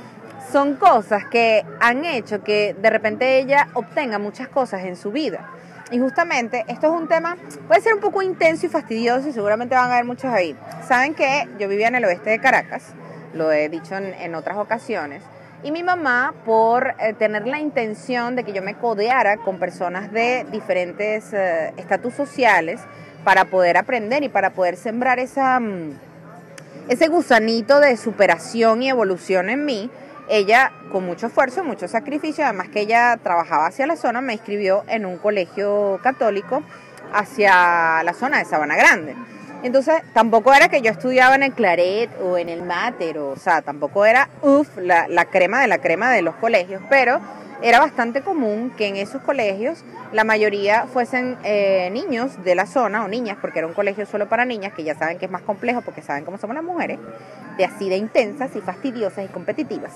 son 0.52 0.75
cosas 0.75 1.25
que 1.25 1.66
han 1.80 2.06
hecho 2.06 2.44
que 2.44 2.75
de 2.80 2.90
repente 2.90 3.40
ella 3.40 3.70
obtenga 3.74 4.20
muchas 4.20 4.48
cosas 4.48 4.84
en 4.84 4.96
su 4.96 5.12
vida. 5.12 5.50
Y 5.92 6.00
justamente 6.00 6.63
esto 6.68 6.88
es 6.88 6.94
un 6.94 7.08
tema, 7.08 7.38
puede 7.68 7.82
ser 7.82 7.94
un 7.94 8.00
poco 8.00 8.22
intenso 8.22 8.66
y 8.66 8.70
fastidioso 8.70 9.28
y 9.30 9.34
seguramente 9.34 9.75
van 9.75 9.90
a 9.90 9.94
haber 9.96 10.06
muchos 10.06 10.32
ahí. 10.32 10.56
Saben 10.88 11.13
que 11.13 11.48
yo 11.60 11.68
vivía 11.68 11.88
en 11.88 11.96
el 11.96 12.06
oeste 12.06 12.30
de 12.30 12.40
Caracas, 12.40 12.94
lo 13.34 13.52
he 13.52 13.68
dicho 13.70 13.96
en, 13.96 14.06
en 14.13 14.36
otras 14.36 14.58
ocasiones, 14.58 15.24
y 15.63 15.72
mi 15.72 15.82
mamá 15.82 16.34
por 16.46 16.93
eh, 17.00 17.13
tener 17.13 17.48
la 17.48 17.60
intención 17.60 18.36
de 18.36 18.43
que 18.43 18.51
yo 18.51 18.62
me 18.62 18.75
codeara 18.75 19.38
con 19.38 19.60
personas 19.60 20.12
de 20.12 20.46
diferentes 20.51 21.34
eh, 21.34 21.74
estatus 21.77 22.13
sociales 22.13 22.82
para 23.24 23.46
poder 23.46 23.77
aprender 23.77 24.24
y 24.24 24.29
para 24.29 24.51
poder 24.51 24.75
sembrar 24.75 25.20
esa, 25.20 25.60
mm, 25.60 25.93
ese 26.89 27.08
gusanito 27.08 27.79
de 27.79 27.96
superación 27.96 28.84
y 28.84 28.89
evolución 28.89 29.50
en 29.50 29.63
mí. 29.63 29.89
Ella, 30.29 30.72
con 30.91 31.05
mucho 31.05 31.27
esfuerzo, 31.27 31.63
mucho 31.63 31.88
sacrificio, 31.88 32.46
además 32.46 32.70
que 32.70 32.82
ella 32.82 33.17
trabajaba 33.22 33.67
hacia 33.67 33.88
la 33.88 33.96
zona, 33.96 34.22
me 34.22 34.34
inscribió 34.34 34.84
en 34.88 35.05
un 35.05 35.17
colegio 35.17 36.00
católico 36.01 36.63
hacia 37.13 38.03
la 38.03 38.13
zona 38.13 38.39
de 38.39 38.46
Sabana 38.46 38.75
Grande. 38.75 39.15
Entonces, 39.63 40.01
tampoco 40.13 40.53
era 40.53 40.67
que 40.67 40.82
yo 40.82 40.91
estudiaba 40.91 41.36
en 41.36 41.43
el 41.43 41.53
Claret 41.53 42.10
o 42.22 42.38
en 42.38 42.50
el 42.50 42.63
Mater, 42.63 43.17
o, 43.17 43.36
sea, 43.38 43.62
tampoco 43.62 44.05
era, 44.05 44.29
uff, 44.41 44.77
la, 44.77 45.08
la 45.08 45.25
crema 45.25 45.62
de 45.62 45.67
la 45.67 45.77
crema 45.77 46.12
de 46.12 46.22
los 46.22 46.36
colegios, 46.36 46.82
pero 46.89 47.22
era 47.63 47.79
bastante 47.79 48.22
común 48.22 48.74
que 48.77 48.88
en 48.88 48.98
esos 48.98 49.22
colegios 49.22 49.86
la 50.12 50.25
mayoría 50.25 50.86
fuesen 50.86 51.38
eh, 51.46 51.89
niños 51.93 52.43
de 52.43 52.55
la 52.55 52.65
zona 52.65 53.05
o 53.05 53.08
niñas, 53.08 53.38
porque 53.39 53.60
era 53.60 53.67
un 53.67 53.74
colegio 53.74 54.05
solo 54.05 54.27
para 54.27 54.43
niñas, 54.43 54.74
que 54.74 54.84
ya 54.84 54.96
saben 54.96 55.17
que 55.17 55.25
es 55.25 55.32
más 55.32 55.43
complejo 55.43 55.82
porque 55.82 56.01
saben 56.01 56.25
cómo 56.25 56.38
somos 56.38 56.58
las 56.58 56.65
mujeres, 56.65 57.00
de 57.58 57.63
así 57.63 57.88
de 57.88 57.96
intensas 57.96 58.53
y 58.58 58.60
fastidiosas 58.60 59.24
y 59.24 59.27
competitivas. 59.29 59.93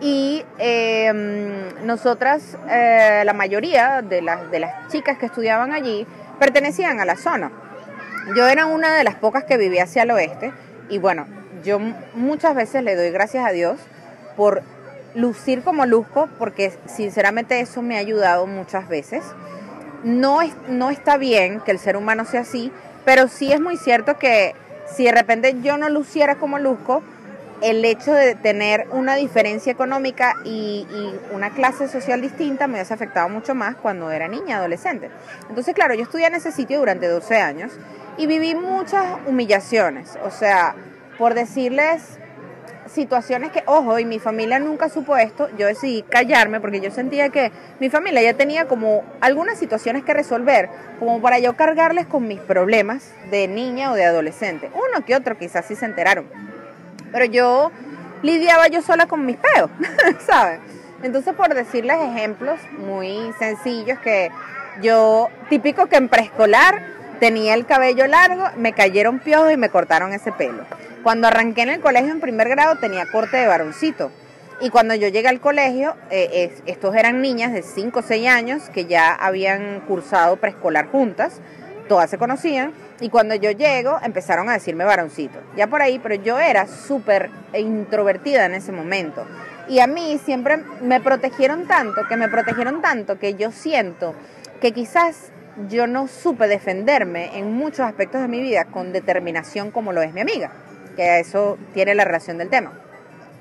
Y 0.00 0.44
eh, 0.58 1.12
nosotras, 1.84 2.56
la 2.64 3.32
mayoría 3.34 4.02
de 4.02 4.22
las, 4.22 4.48
de 4.52 4.60
las 4.60 4.88
chicas 4.88 5.18
que 5.18 5.26
estudiaban 5.26 5.72
allí, 5.72 6.06
pertenecían 6.38 7.00
a 7.00 7.04
la 7.04 7.16
zona. 7.16 7.50
Yo 8.36 8.46
era 8.46 8.66
una 8.66 8.94
de 8.94 9.04
las 9.04 9.14
pocas 9.16 9.44
que 9.44 9.56
vivía 9.56 9.84
hacia 9.84 10.02
el 10.02 10.10
oeste 10.10 10.52
y 10.88 10.98
bueno, 10.98 11.26
yo 11.64 11.78
muchas 12.14 12.54
veces 12.54 12.82
le 12.82 12.96
doy 12.96 13.10
gracias 13.10 13.46
a 13.46 13.50
Dios 13.50 13.78
por 14.36 14.62
lucir 15.14 15.62
como 15.62 15.86
luzco 15.86 16.28
porque 16.38 16.72
sinceramente 16.86 17.60
eso 17.60 17.82
me 17.82 17.96
ha 17.96 18.00
ayudado 18.00 18.46
muchas 18.46 18.88
veces. 18.88 19.24
No, 20.04 20.42
es, 20.42 20.54
no 20.68 20.90
está 20.90 21.16
bien 21.16 21.60
que 21.60 21.72
el 21.72 21.78
ser 21.78 21.96
humano 21.96 22.24
sea 22.24 22.40
así, 22.40 22.72
pero 23.04 23.28
sí 23.28 23.52
es 23.52 23.60
muy 23.60 23.76
cierto 23.76 24.18
que 24.18 24.54
si 24.86 25.04
de 25.04 25.12
repente 25.12 25.56
yo 25.62 25.76
no 25.76 25.88
luciera 25.88 26.36
como 26.36 26.58
luzco, 26.58 27.02
el 27.62 27.84
hecho 27.84 28.12
de 28.12 28.34
tener 28.34 28.86
una 28.90 29.16
diferencia 29.16 29.70
económica 29.70 30.36
y, 30.44 30.86
una 31.32 31.50
clase 31.50 31.88
social 31.88 32.20
distinta 32.20 32.66
me 32.66 32.74
hubiese 32.74 32.94
afectado 32.94 33.28
mucho 33.28 33.54
más 33.54 33.76
cuando 33.76 34.10
era 34.10 34.28
niña, 34.28 34.58
adolescente. 34.58 35.10
Entonces, 35.48 35.74
claro, 35.74 35.94
yo 35.94 36.02
estudié 36.02 36.26
en 36.26 36.34
ese 36.34 36.52
sitio 36.52 36.78
durante 36.78 37.06
12 37.06 37.36
años 37.36 37.72
y 38.20 38.26
viví 38.26 38.54
muchas 38.54 39.04
humillaciones. 39.26 40.18
O 40.24 40.30
sea, 40.30 40.74
por 41.18 41.34
decirles 41.34 42.18
situaciones 42.86 43.52
que, 43.52 43.62
ojo, 43.66 43.98
y 43.98 44.04
mi 44.04 44.18
familia 44.18 44.58
nunca 44.58 44.88
supo 44.88 45.16
esto, 45.16 45.48
yo 45.56 45.66
decidí 45.66 46.02
callarme 46.02 46.60
porque 46.60 46.80
yo 46.80 46.90
sentía 46.90 47.28
que 47.28 47.52
mi 47.78 47.88
familia 47.88 48.22
ya 48.22 48.34
tenía 48.34 48.66
como 48.66 49.04
algunas 49.20 49.58
situaciones 49.58 50.04
que 50.04 50.12
resolver, 50.12 50.68
como 50.98 51.20
para 51.20 51.38
yo 51.38 51.54
cargarles 51.54 52.06
con 52.06 52.26
mis 52.26 52.40
problemas 52.40 53.12
de 53.30 53.46
niña 53.48 53.92
o 53.92 53.94
de 53.94 54.04
adolescente. 54.04 54.70
Uno 54.74 55.04
que 55.06 55.14
otro 55.14 55.38
quizás 55.38 55.66
sí 55.66 55.76
se 55.76 55.86
enteraron 55.86 56.26
pero 57.12 57.24
yo 57.24 57.70
lidiaba 58.22 58.68
yo 58.68 58.82
sola 58.82 59.06
con 59.06 59.24
mis 59.26 59.36
peos, 59.36 59.70
¿sabes? 60.26 60.60
Entonces, 61.02 61.34
por 61.34 61.54
decirles 61.54 61.96
ejemplos 62.00 62.60
muy 62.78 63.32
sencillos 63.38 63.98
que 64.00 64.30
yo, 64.82 65.28
típico 65.48 65.86
que 65.86 65.96
en 65.96 66.08
preescolar 66.08 66.99
tenía 67.20 67.54
el 67.54 67.66
cabello 67.66 68.06
largo, 68.06 68.44
me 68.56 68.72
cayeron 68.72 69.20
piojos 69.20 69.52
y 69.52 69.56
me 69.56 69.68
cortaron 69.68 70.12
ese 70.12 70.32
pelo. 70.32 70.64
Cuando 71.02 71.28
arranqué 71.28 71.62
en 71.62 71.68
el 71.68 71.80
colegio 71.80 72.10
en 72.10 72.20
primer 72.20 72.48
grado 72.48 72.76
tenía 72.76 73.10
corte 73.10 73.36
de 73.36 73.46
varoncito. 73.46 74.10
Y 74.60 74.70
cuando 74.70 74.94
yo 74.94 75.08
llegué 75.08 75.28
al 75.28 75.40
colegio, 75.40 75.94
eh, 76.10 76.52
estos 76.66 76.94
eran 76.94 77.22
niñas 77.22 77.52
de 77.52 77.62
5 77.62 78.00
o 78.00 78.02
6 78.02 78.28
años 78.28 78.62
que 78.70 78.84
ya 78.86 79.14
habían 79.14 79.80
cursado 79.80 80.36
preescolar 80.36 80.88
juntas, 80.88 81.40
todas 81.88 82.10
se 82.10 82.18
conocían 82.18 82.72
y 83.00 83.08
cuando 83.08 83.34
yo 83.34 83.50
llego, 83.50 83.98
empezaron 84.02 84.48
a 84.50 84.52
decirme 84.52 84.84
varoncito. 84.84 85.38
Ya 85.56 85.66
por 85.66 85.80
ahí, 85.80 85.98
pero 85.98 86.14
yo 86.16 86.38
era 86.38 86.66
súper 86.66 87.30
introvertida 87.54 88.44
en 88.44 88.54
ese 88.54 88.72
momento. 88.72 89.24
Y 89.68 89.78
a 89.78 89.86
mí 89.86 90.20
siempre 90.22 90.58
me 90.82 91.00
protegieron 91.00 91.66
tanto, 91.66 92.06
que 92.06 92.16
me 92.16 92.28
protegieron 92.28 92.82
tanto, 92.82 93.18
que 93.18 93.34
yo 93.34 93.52
siento 93.52 94.14
que 94.60 94.72
quizás 94.72 95.32
yo 95.68 95.86
no 95.86 96.08
supe 96.08 96.48
defenderme 96.48 97.38
en 97.38 97.52
muchos 97.52 97.80
aspectos 97.80 98.20
de 98.20 98.28
mi 98.28 98.40
vida 98.40 98.64
con 98.66 98.92
determinación 98.92 99.70
como 99.70 99.92
lo 99.92 100.02
es 100.02 100.12
mi 100.12 100.20
amiga, 100.20 100.52
que 100.96 101.20
eso 101.20 101.58
tiene 101.74 101.94
la 101.94 102.04
relación 102.04 102.38
del 102.38 102.48
tema. 102.48 102.72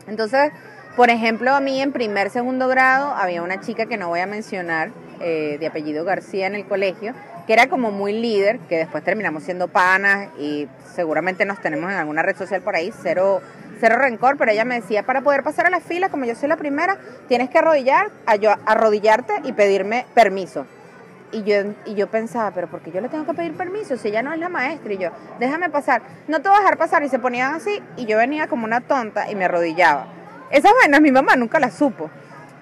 Entonces, 0.08 0.52
por 0.96 1.10
ejemplo, 1.10 1.54
a 1.56 1.60
mí 1.60 1.82
en 1.82 1.92
primer, 1.92 2.30
segundo 2.30 2.68
grado 2.68 3.14
había 3.16 3.42
una 3.42 3.62
chica 3.62 3.86
que 3.86 3.98
no 3.98 4.10
voy 4.10 4.20
a 4.20 4.26
mencionar, 4.26 4.92
eh, 5.22 5.58
de 5.60 5.68
apellido 5.68 6.06
García 6.06 6.48
en 6.48 6.56
el 6.56 6.66
colegio, 6.66 7.14
que 7.46 7.54
era 7.54 7.68
como 7.68 7.92
muy 7.92 8.14
líder, 8.14 8.60
que 8.70 8.78
después 8.78 9.04
terminamos 9.04 9.44
siendo 9.44 9.68
panas 9.68 10.30
y 10.38 10.68
seguramente 10.96 11.46
nos 11.46 11.62
tenemos 11.62 11.92
en 11.92 11.98
alguna 11.98 12.22
red 12.22 12.36
social 12.38 12.62
por 12.62 12.76
ahí, 12.76 12.94
cero, 13.02 13.42
cero 13.80 13.96
rencor, 13.98 14.38
pero 14.38 14.52
ella 14.52 14.66
me 14.66 14.76
decía, 14.76 15.04
para 15.04 15.22
poder 15.22 15.44
pasar 15.44 15.66
a 15.66 15.70
la 15.70 15.80
fila, 15.80 16.10
como 16.10 16.26
yo 16.26 16.36
soy 16.36 16.50
la 16.50 16.58
primera, 16.58 16.98
tienes 17.28 17.50
que 17.50 17.58
arrodillar, 17.58 18.12
arrodillarte 18.66 19.34
y 19.44 19.54
pedirme 19.54 20.06
permiso. 20.14 20.66
Y 21.32 21.44
yo, 21.44 21.74
y 21.86 21.96
yo 21.96 22.08
pensaba, 22.08 22.52
pero 22.52 22.68
¿por 22.68 22.82
qué 22.82 22.92
yo 22.92 23.02
le 23.02 23.10
tengo 23.10 23.26
que 23.26 23.34
pedir 23.34 23.56
permiso 23.56 23.98
si 23.98 24.08
ella 24.08 24.24
no 24.24 24.34
es 24.34 24.40
la 24.40 24.50
maestra? 24.50 24.94
Y 24.94 24.98
yo, 24.98 25.12
déjame 25.40 25.70
pasar, 25.70 26.02
no 26.28 26.42
te 26.42 26.50
voy 26.50 26.58
a 26.58 26.62
dejar 26.62 26.78
pasar. 26.78 27.04
Y 27.04 27.10
se 27.10 27.20
ponían 27.20 27.54
así 27.54 27.82
y 27.98 28.06
yo 28.06 28.18
venía 28.18 28.48
como 28.48 28.66
una 28.66 28.82
tonta 28.82 29.30
y 29.30 29.36
me 29.36 29.46
arrodillaba. 29.46 30.08
Esas 30.52 30.74
vainas 30.82 31.02
mi 31.02 31.12
mamá 31.12 31.36
nunca 31.36 31.60
las 31.60 31.76
supo. 31.76 32.10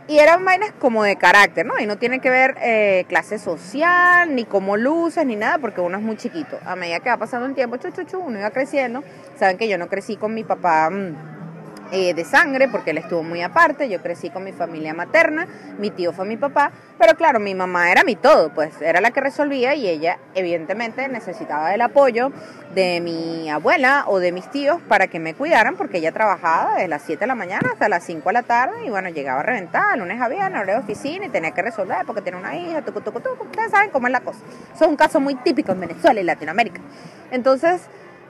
Y 0.09 0.19
eran 0.19 0.45
vainas 0.45 0.71
como 0.79 1.03
de 1.03 1.17
carácter, 1.17 1.65
¿no? 1.65 1.77
Y 1.79 1.86
no 1.86 1.97
tiene 1.97 2.19
que 2.19 2.29
ver 2.29 2.55
eh, 2.62 3.05
clase 3.09 3.39
social, 3.39 4.33
ni 4.33 4.45
cómo 4.45 4.77
luces, 4.77 5.25
ni 5.25 5.36
nada, 5.36 5.57
porque 5.57 5.81
uno 5.81 5.97
es 5.97 6.03
muy 6.03 6.15
chiquito. 6.15 6.57
A 6.65 6.77
medida 6.77 7.01
que 7.01 7.09
va 7.09 7.17
pasando 7.17 7.45
el 7.45 7.53
tiempo, 7.55 7.75
chu, 7.77 8.19
uno 8.19 8.39
iba 8.39 8.50
creciendo. 8.51 9.03
Saben 9.38 9.57
que 9.57 9.67
yo 9.67 9.77
no 9.77 9.88
crecí 9.88 10.15
con 10.15 10.33
mi 10.33 10.45
papá. 10.45 10.89
Mm, 10.89 11.37
eh, 11.91 12.13
de 12.13 12.25
sangre, 12.25 12.67
porque 12.67 12.91
él 12.91 12.98
estuvo 12.98 13.24
muy 13.24 13.41
aparte, 13.41 13.88
yo 13.89 14.01
crecí 14.01 14.29
con 14.29 14.44
mi 14.44 14.51
familia 14.51 14.94
materna, 14.94 15.48
mi 15.79 15.89
tío 15.89 16.12
fue 16.12 16.25
mi 16.25 16.36
papá, 16.36 16.72
pero 16.98 17.15
claro, 17.15 17.39
mi 17.39 17.56
mamá 17.56 17.91
era 17.91 18.03
mi 18.03 18.15
todo, 18.15 18.50
pues 18.53 18.82
era 18.82 19.00
la 19.01 19.12
que 19.12 19.22
resolvía 19.22 19.75
y 19.75 19.88
ella 19.88 20.20
evidentemente 20.36 21.08
necesitaba 21.08 21.74
el 21.74 21.82
apoyo 21.82 22.32
de 22.75 23.00
mi 23.00 23.50
abuela 23.50 24.03
o 24.08 24.20
de 24.20 24.32
mis 24.32 24.50
tíos 24.51 24.82
para 24.88 25.08
que 25.08 25.20
me 25.20 25.34
cuidaran, 25.34 25.75
porque 25.75 26.00
ella 26.00 26.12
trabajaba 26.12 26.75
desde 26.75 26.88
las 26.88 27.01
7 27.03 27.22
de 27.22 27.27
la 27.27 27.36
mañana 27.36 27.70
hasta 27.72 27.88
las 27.88 28.03
5 28.03 28.27
de 28.27 28.34
la 28.34 28.44
tarde 28.44 28.86
y 28.86 28.89
bueno, 28.89 29.10
llegaba 29.10 29.39
a 29.39 29.44
reventar, 29.44 29.98
lunes 29.98 30.20
a 30.22 30.27
viernes, 30.27 30.62
hora 30.62 30.74
de 30.74 30.79
oficina 30.79 31.27
y 31.27 31.29
tenía 31.29 31.51
que 31.51 31.62
resolver 31.62 32.06
porque 32.06 32.22
tiene 32.22 32.38
una 32.38 32.56
hija, 32.56 32.82
tucu, 32.82 33.01
tucu, 33.01 33.20
tucu, 33.20 33.44
ustedes 33.46 33.72
saben 33.72 33.89
cómo 33.91 34.08
es 34.08 34.12
la 34.13 34.22
cosa. 34.22 34.39
Eso 34.75 34.86
es 34.86 34.89
un 34.89 34.98
caso 34.98 35.20
muy 35.20 35.36
típico 35.36 35.72
en 35.72 35.79
Venezuela 35.79 36.20
y 36.20 36.24
Latinoamérica. 36.24 36.82
Entonces, 37.32 37.82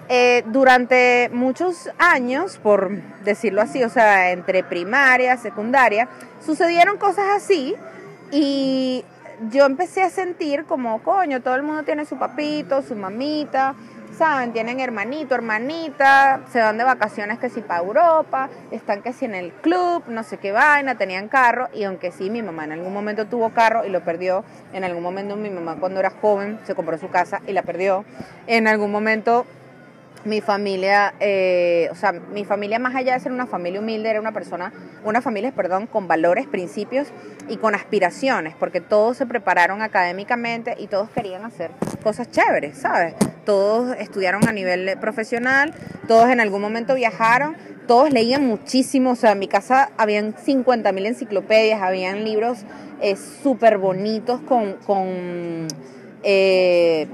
eh, 0.09 0.43
durante 0.47 1.29
muchos 1.33 1.89
años, 1.97 2.57
por 2.57 2.91
decirlo 3.23 3.61
así, 3.61 3.83
o 3.83 3.89
sea, 3.89 4.31
entre 4.31 4.63
primaria, 4.63 5.35
secundaria, 5.37 6.07
sucedieron 6.45 6.97
cosas 6.97 7.25
así 7.35 7.75
y 8.31 9.03
yo 9.49 9.65
empecé 9.65 10.03
a 10.03 10.09
sentir 10.09 10.65
como, 10.65 11.03
coño, 11.03 11.41
todo 11.41 11.55
el 11.55 11.63
mundo 11.63 11.83
tiene 11.83 12.05
su 12.05 12.17
papito, 12.17 12.81
su 12.81 12.95
mamita, 12.95 13.75
¿saben? 14.17 14.51
Tienen 14.51 14.79
hermanito, 14.79 15.35
hermanita, 15.35 16.41
se 16.51 16.59
van 16.59 16.77
de 16.77 16.83
vacaciones 16.83 17.37
que 17.37 17.49
si 17.49 17.61
para 17.61 17.81
Europa, 17.81 18.49
están 18.71 19.01
que 19.03 19.13
si 19.13 19.25
en 19.25 19.35
el 19.35 19.51
club, 19.51 20.03
no 20.07 20.23
sé 20.23 20.37
qué 20.37 20.51
vaina, 20.51 20.95
tenían 20.95 21.27
carro 21.27 21.67
y 21.73 21.83
aunque 21.83 22.11
sí, 22.11 22.29
mi 22.29 22.41
mamá 22.41 22.63
en 22.63 22.71
algún 22.71 22.93
momento 22.93 23.25
tuvo 23.25 23.49
carro 23.49 23.85
y 23.85 23.89
lo 23.89 24.03
perdió, 24.03 24.43
en 24.73 24.83
algún 24.83 25.03
momento 25.03 25.35
mi 25.35 25.49
mamá 25.49 25.75
cuando 25.79 25.99
era 25.99 26.09
joven 26.09 26.59
se 26.63 26.73
compró 26.73 26.97
su 26.97 27.09
casa 27.09 27.41
y 27.45 27.53
la 27.53 27.61
perdió, 27.61 28.05
en 28.47 28.67
algún 28.67 28.91
momento 28.91 29.45
mi 30.27 30.41
familia, 30.41 31.13
eh, 31.19 31.87
o 31.91 31.95
sea, 31.95 32.11
mi 32.11 32.45
familia 32.45 32.79
más 32.79 32.95
allá 32.95 33.13
de 33.13 33.19
ser 33.19 33.31
una 33.31 33.47
familia 33.47 33.79
humilde, 33.79 34.09
era 34.09 34.19
una 34.19 34.33
persona, 34.33 34.71
una 35.03 35.21
familia, 35.21 35.51
perdón, 35.51 35.87
con 35.87 36.07
valores, 36.07 36.47
principios 36.47 37.07
y 37.47 37.57
con 37.57 37.73
aspiraciones, 37.73 38.53
porque 38.59 38.81
todos 38.81 39.17
se 39.17 39.25
prepararon 39.25 39.81
académicamente 39.81 40.75
y 40.77 40.87
todos 40.87 41.09
querían 41.09 41.45
hacer 41.45 41.71
cosas 42.03 42.29
chéveres, 42.29 42.77
¿sabes? 42.77 43.15
Todos 43.45 43.95
estudiaron 43.97 44.47
a 44.47 44.51
nivel 44.51 44.97
profesional, 44.99 45.73
todos 46.07 46.29
en 46.29 46.39
algún 46.39 46.61
momento 46.61 46.95
viajaron, 46.95 47.55
todos 47.87 48.11
leían 48.11 48.45
muchísimo, 48.45 49.11
o 49.11 49.15
sea, 49.15 49.31
en 49.31 49.39
mi 49.39 49.47
casa 49.47 49.91
habían 49.97 50.35
50 50.37 50.91
mil 50.91 51.05
enciclopedias, 51.05 51.81
habían 51.81 52.25
libros 52.25 52.59
eh, 53.01 53.15
súper 53.15 53.77
bonitos 53.77 54.41
con... 54.41 54.73
con 54.85 55.67
eh, 56.23 57.07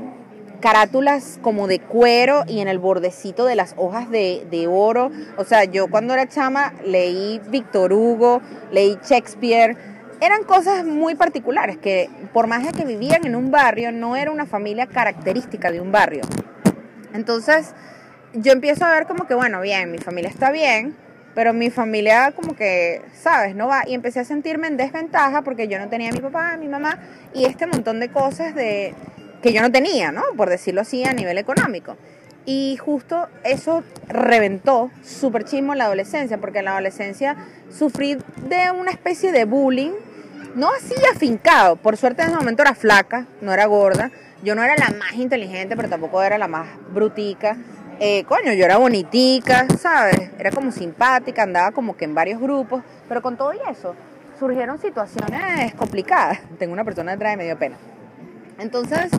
carátulas 0.64 1.40
como 1.42 1.68
de 1.68 1.80
cuero 1.80 2.46
y 2.48 2.62
en 2.62 2.70
el 2.70 2.80
bordecito 2.80 3.44
de 3.44 3.58
las 3.58 3.74
hojas 3.76 4.10
de, 4.10 4.48
de, 4.50 4.68
oro. 4.68 5.12
O 5.36 5.44
sea, 5.44 5.66
yo 5.66 5.90
cuando 5.90 6.14
era 6.14 6.30
chama 6.30 6.72
leí 6.86 7.42
Víctor 7.50 7.92
Hugo, 7.92 8.42
leí 8.72 8.98
Shakespeare. 9.04 9.76
Eran 10.22 10.46
cosas 10.46 10.86
muy 10.86 11.16
particulares 11.16 11.78
que 11.78 12.10
por 12.32 12.48
más 12.48 12.64
de 12.66 12.72
que 12.72 12.86
vivían 12.86 13.26
en 13.26 13.36
un 13.36 13.52
barrio, 13.52 13.92
no 13.92 14.16
era 14.16 14.32
una 14.32 14.46
familia 14.46 14.88
característica 14.88 15.70
de 15.70 15.82
un 15.82 15.92
barrio. 15.92 16.22
Entonces, 17.14 17.76
yo 18.32 18.54
empiezo 18.54 18.86
a 18.86 18.92
ver 18.92 19.06
como 19.06 19.28
que, 19.28 19.34
bueno, 19.34 19.60
bien, 19.60 19.92
mi 19.92 19.98
familia 19.98 20.30
está 20.30 20.50
bien, 20.50 20.96
pero 21.36 21.52
mi 21.52 21.72
familia 21.72 22.32
como 22.32 22.56
que, 22.56 23.02
¿sabes? 23.22 23.54
No 23.54 23.68
va. 23.68 23.84
Y 23.86 23.96
empecé 23.96 24.22
a 24.22 24.24
sentirme 24.24 24.68
en 24.68 24.78
desventaja 24.78 25.42
porque 25.42 25.68
yo 25.68 25.78
no 25.78 25.90
tenía 25.90 26.12
a 26.12 26.14
mi 26.14 26.22
papá, 26.22 26.54
a 26.54 26.58
mi 26.58 26.70
mamá 26.70 27.00
y 27.34 27.44
este 27.44 27.68
montón 27.68 28.00
de 28.00 28.08
cosas 28.08 28.56
de 28.56 28.96
que 29.44 29.54
yo 29.54 29.62
no 29.62 29.72
tenía, 29.72 30.12
¿no? 30.12 30.24
Por 30.36 30.50
decirlo 30.50 30.82
así, 30.82 31.04
a 31.04 31.14
nivel 31.14 31.38
económico. 31.38 31.98
Y 32.46 32.78
justo 32.78 33.28
eso 33.44 33.84
reventó 34.08 34.90
súper 35.04 35.44
chismo 35.44 35.74
en 35.74 35.80
la 35.80 35.86
adolescencia, 35.86 36.40
porque 36.40 36.60
en 36.60 36.66
la 36.66 36.72
adolescencia 36.72 37.36
sufrí 37.70 38.18
de 38.48 38.72
una 38.72 38.92
especie 38.92 39.32
de 39.32 39.46
bullying, 39.46 39.92
no 40.56 40.70
así 40.70 40.96
afincado, 41.14 41.76
por 41.76 41.98
suerte 41.98 42.22
en 42.22 42.30
ese 42.30 42.38
momento 42.38 42.62
era 42.62 42.74
flaca, 42.74 43.28
no 43.42 43.54
era 43.54 43.66
gorda, 43.66 44.12
yo 44.44 44.56
no 44.56 44.64
era 44.64 44.76
la 44.78 44.90
más 44.98 45.14
inteligente, 45.14 45.76
pero 45.76 45.90
tampoco 45.90 46.22
era 46.24 46.38
la 46.38 46.48
más 46.48 46.68
brutica. 46.94 47.58
Eh, 48.00 48.24
coño, 48.26 48.54
yo 48.54 48.66
era 48.66 48.78
bonitica, 48.78 49.68
¿sabes? 49.80 50.32
Era 50.40 50.52
como 50.52 50.72
simpática, 50.72 51.44
andaba 51.44 51.72
como 51.72 51.96
que 51.96 52.06
en 52.06 52.16
varios 52.16 52.42
grupos, 52.42 52.84
pero 53.08 53.22
con 53.22 53.38
todo 53.38 53.54
y 53.54 53.60
eso 53.70 53.96
surgieron 54.40 54.80
situaciones 54.80 55.74
complicadas. 55.76 56.40
Tengo 56.60 56.74
una 56.74 56.84
persona 56.84 57.12
detrás 57.12 57.34
de 57.34 57.38
medio 57.38 57.58
pena. 57.58 57.78
Entonces, 58.60 59.12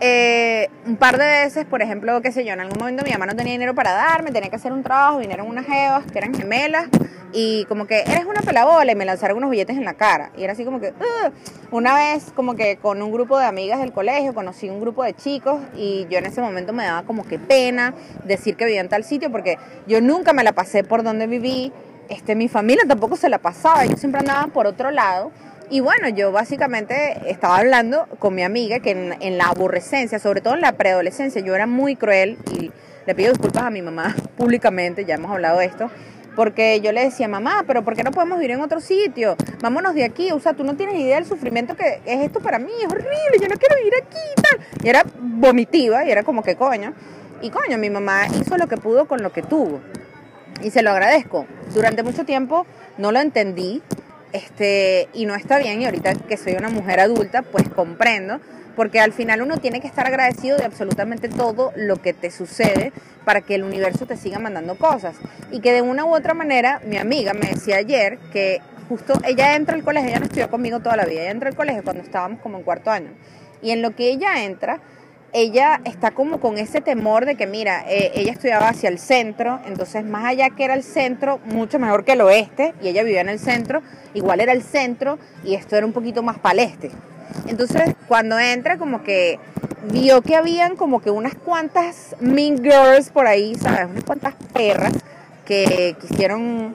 eh, 0.00 0.68
un 0.86 0.96
par 0.96 1.18
de 1.18 1.24
veces, 1.24 1.64
por 1.66 1.82
ejemplo, 1.82 2.20
qué 2.22 2.30
sé 2.30 2.44
yo, 2.44 2.52
en 2.52 2.60
algún 2.60 2.78
momento 2.78 3.04
mi 3.04 3.10
mamá 3.10 3.26
no 3.26 3.34
tenía 3.34 3.52
dinero 3.52 3.74
para 3.74 3.92
darme, 3.92 4.30
tenía 4.30 4.48
que 4.48 4.56
hacer 4.56 4.72
un 4.72 4.82
trabajo, 4.82 5.18
vinieron 5.18 5.48
unas 5.48 5.66
jevas 5.66 6.04
que 6.10 6.18
eran 6.18 6.34
gemelas, 6.34 6.86
y 7.32 7.64
como 7.66 7.86
que 7.86 8.00
eres 8.00 8.24
una 8.24 8.40
pelabola 8.40 8.90
y 8.90 8.94
me 8.94 9.04
lanzaron 9.04 9.36
unos 9.38 9.50
billetes 9.50 9.76
en 9.76 9.84
la 9.84 9.94
cara. 9.94 10.30
Y 10.36 10.44
era 10.44 10.52
así 10.52 10.64
como 10.64 10.80
que, 10.80 10.88
"Ugh". 10.88 11.32
una 11.72 11.94
vez 11.94 12.32
como 12.34 12.54
que 12.54 12.76
con 12.76 13.02
un 13.02 13.12
grupo 13.12 13.38
de 13.38 13.44
amigas 13.44 13.80
del 13.80 13.92
colegio 13.92 14.34
conocí 14.34 14.70
un 14.70 14.80
grupo 14.80 15.04
de 15.04 15.14
chicos 15.14 15.60
y 15.76 16.06
yo 16.08 16.18
en 16.18 16.26
ese 16.26 16.40
momento 16.40 16.72
me 16.72 16.84
daba 16.84 17.02
como 17.02 17.26
que 17.26 17.38
pena 17.38 17.92
decir 18.24 18.56
que 18.56 18.64
vivía 18.64 18.80
en 18.80 18.88
tal 18.88 19.04
sitio 19.04 19.30
porque 19.30 19.58
yo 19.86 20.00
nunca 20.00 20.32
me 20.32 20.42
la 20.44 20.52
pasé 20.52 20.84
por 20.84 21.02
donde 21.02 21.26
viví, 21.26 21.72
este, 22.08 22.34
mi 22.34 22.48
familia 22.48 22.84
tampoco 22.88 23.16
se 23.16 23.28
la 23.28 23.38
pasaba, 23.38 23.84
yo 23.84 23.96
siempre 23.96 24.20
andaba 24.20 24.46
por 24.46 24.66
otro 24.66 24.90
lado. 24.90 25.30
Y 25.70 25.80
bueno, 25.80 26.08
yo 26.08 26.32
básicamente 26.32 27.20
estaba 27.26 27.58
hablando 27.58 28.06
con 28.18 28.34
mi 28.34 28.42
amiga 28.42 28.80
que 28.80 28.92
en, 28.92 29.16
en 29.20 29.36
la 29.36 29.48
aborrecencia, 29.48 30.18
sobre 30.18 30.40
todo 30.40 30.54
en 30.54 30.62
la 30.62 30.72
preadolescencia, 30.72 31.42
yo 31.42 31.54
era 31.54 31.66
muy 31.66 31.94
cruel 31.94 32.38
y 32.58 32.70
le 33.06 33.14
pido 33.14 33.30
disculpas 33.30 33.64
a 33.64 33.70
mi 33.70 33.82
mamá 33.82 34.14
públicamente, 34.36 35.04
ya 35.04 35.16
hemos 35.16 35.30
hablado 35.30 35.58
de 35.58 35.66
esto, 35.66 35.90
porque 36.36 36.80
yo 36.80 36.92
le 36.92 37.04
decía, 37.04 37.26
mamá, 37.26 37.64
pero 37.66 37.82
¿por 37.82 37.96
qué 37.96 38.02
no 38.02 38.12
podemos 38.12 38.38
vivir 38.38 38.52
en 38.52 38.60
otro 38.60 38.80
sitio? 38.80 39.36
Vámonos 39.60 39.94
de 39.94 40.04
aquí, 40.04 40.30
o 40.30 40.38
sea, 40.38 40.54
tú 40.54 40.62
no 40.62 40.76
tienes 40.76 40.94
idea 40.94 41.16
del 41.16 41.26
sufrimiento 41.26 41.74
que 41.74 42.00
es 42.04 42.20
esto 42.20 42.40
para 42.40 42.58
mí, 42.58 42.70
es 42.80 42.86
horrible, 42.86 43.38
yo 43.40 43.48
no 43.48 43.56
quiero 43.56 43.76
vivir 43.76 43.94
aquí 44.00 44.18
y 44.36 44.40
tal. 44.40 44.84
Y 44.84 44.88
era 44.88 45.04
vomitiva, 45.18 46.04
y 46.04 46.10
era 46.10 46.22
como 46.22 46.42
que 46.42 46.54
coño. 46.54 46.94
Y 47.42 47.50
coño, 47.50 47.76
mi 47.76 47.90
mamá 47.90 48.26
hizo 48.40 48.56
lo 48.56 48.68
que 48.68 48.76
pudo 48.76 49.08
con 49.08 49.22
lo 49.22 49.32
que 49.32 49.42
tuvo. 49.42 49.80
Y 50.62 50.70
se 50.70 50.82
lo 50.82 50.90
agradezco. 50.90 51.46
Durante 51.74 52.02
mucho 52.02 52.24
tiempo 52.24 52.66
no 52.98 53.10
lo 53.10 53.20
entendí, 53.20 53.82
este, 54.32 55.08
y 55.12 55.26
no 55.26 55.34
está 55.34 55.58
bien, 55.58 55.80
y 55.80 55.86
ahorita 55.86 56.14
que 56.14 56.36
soy 56.36 56.54
una 56.54 56.68
mujer 56.68 57.00
adulta, 57.00 57.42
pues 57.42 57.68
comprendo, 57.68 58.40
porque 58.76 59.00
al 59.00 59.12
final 59.12 59.42
uno 59.42 59.58
tiene 59.58 59.80
que 59.80 59.88
estar 59.88 60.06
agradecido 60.06 60.56
de 60.56 60.64
absolutamente 60.64 61.28
todo 61.28 61.72
lo 61.74 61.96
que 61.96 62.12
te 62.12 62.30
sucede 62.30 62.92
para 63.24 63.40
que 63.40 63.56
el 63.56 63.64
universo 63.64 64.06
te 64.06 64.16
siga 64.16 64.38
mandando 64.38 64.76
cosas. 64.76 65.16
Y 65.50 65.60
que 65.60 65.72
de 65.72 65.82
una 65.82 66.04
u 66.04 66.14
otra 66.14 66.32
manera, 66.34 66.80
mi 66.84 66.96
amiga 66.96 67.34
me 67.34 67.48
decía 67.48 67.76
ayer 67.76 68.18
que 68.32 68.60
justo 68.88 69.14
ella 69.24 69.56
entra 69.56 69.74
al 69.74 69.82
colegio, 69.82 70.10
ella 70.10 70.20
no 70.20 70.26
estudió 70.26 70.48
conmigo 70.48 70.80
toda 70.80 70.96
la 70.96 71.04
vida, 71.04 71.22
ella 71.22 71.32
entra 71.32 71.48
al 71.48 71.56
colegio 71.56 71.82
cuando 71.82 72.02
estábamos 72.02 72.40
como 72.40 72.58
en 72.58 72.64
cuarto 72.64 72.90
año. 72.90 73.10
Y 73.62 73.72
en 73.72 73.82
lo 73.82 73.96
que 73.96 74.10
ella 74.10 74.44
entra, 74.44 74.80
ella 75.40 75.80
está 75.84 76.10
como 76.10 76.40
con 76.40 76.58
ese 76.58 76.80
temor 76.80 77.24
de 77.24 77.36
que, 77.36 77.46
mira, 77.46 77.84
eh, 77.88 78.12
ella 78.14 78.32
estudiaba 78.32 78.68
hacia 78.68 78.88
el 78.88 78.98
centro, 78.98 79.60
entonces 79.66 80.04
más 80.04 80.24
allá 80.24 80.50
que 80.50 80.64
era 80.64 80.74
el 80.74 80.82
centro, 80.82 81.38
mucho 81.44 81.78
mejor 81.78 82.04
que 82.04 82.12
el 82.12 82.20
oeste, 82.22 82.74
y 82.82 82.88
ella 82.88 83.02
vivía 83.02 83.20
en 83.20 83.28
el 83.28 83.38
centro, 83.38 83.82
igual 84.14 84.40
era 84.40 84.52
el 84.52 84.62
centro, 84.62 85.18
y 85.44 85.54
esto 85.54 85.76
era 85.76 85.86
un 85.86 85.92
poquito 85.92 86.22
más 86.22 86.38
para 86.38 86.62
el 86.62 86.68
este. 86.70 86.90
Entonces, 87.46 87.94
cuando 88.08 88.38
entra, 88.38 88.78
como 88.78 89.02
que 89.02 89.38
vio 89.92 90.22
que 90.22 90.34
habían 90.34 90.76
como 90.76 91.00
que 91.00 91.10
unas 91.10 91.34
cuantas 91.34 92.16
mean 92.20 92.62
girls 92.62 93.10
por 93.10 93.26
ahí, 93.26 93.54
¿sabes? 93.54 93.86
Unas 93.90 94.04
cuantas 94.04 94.34
perras 94.52 94.92
que 95.44 95.96
quisieron 96.00 96.74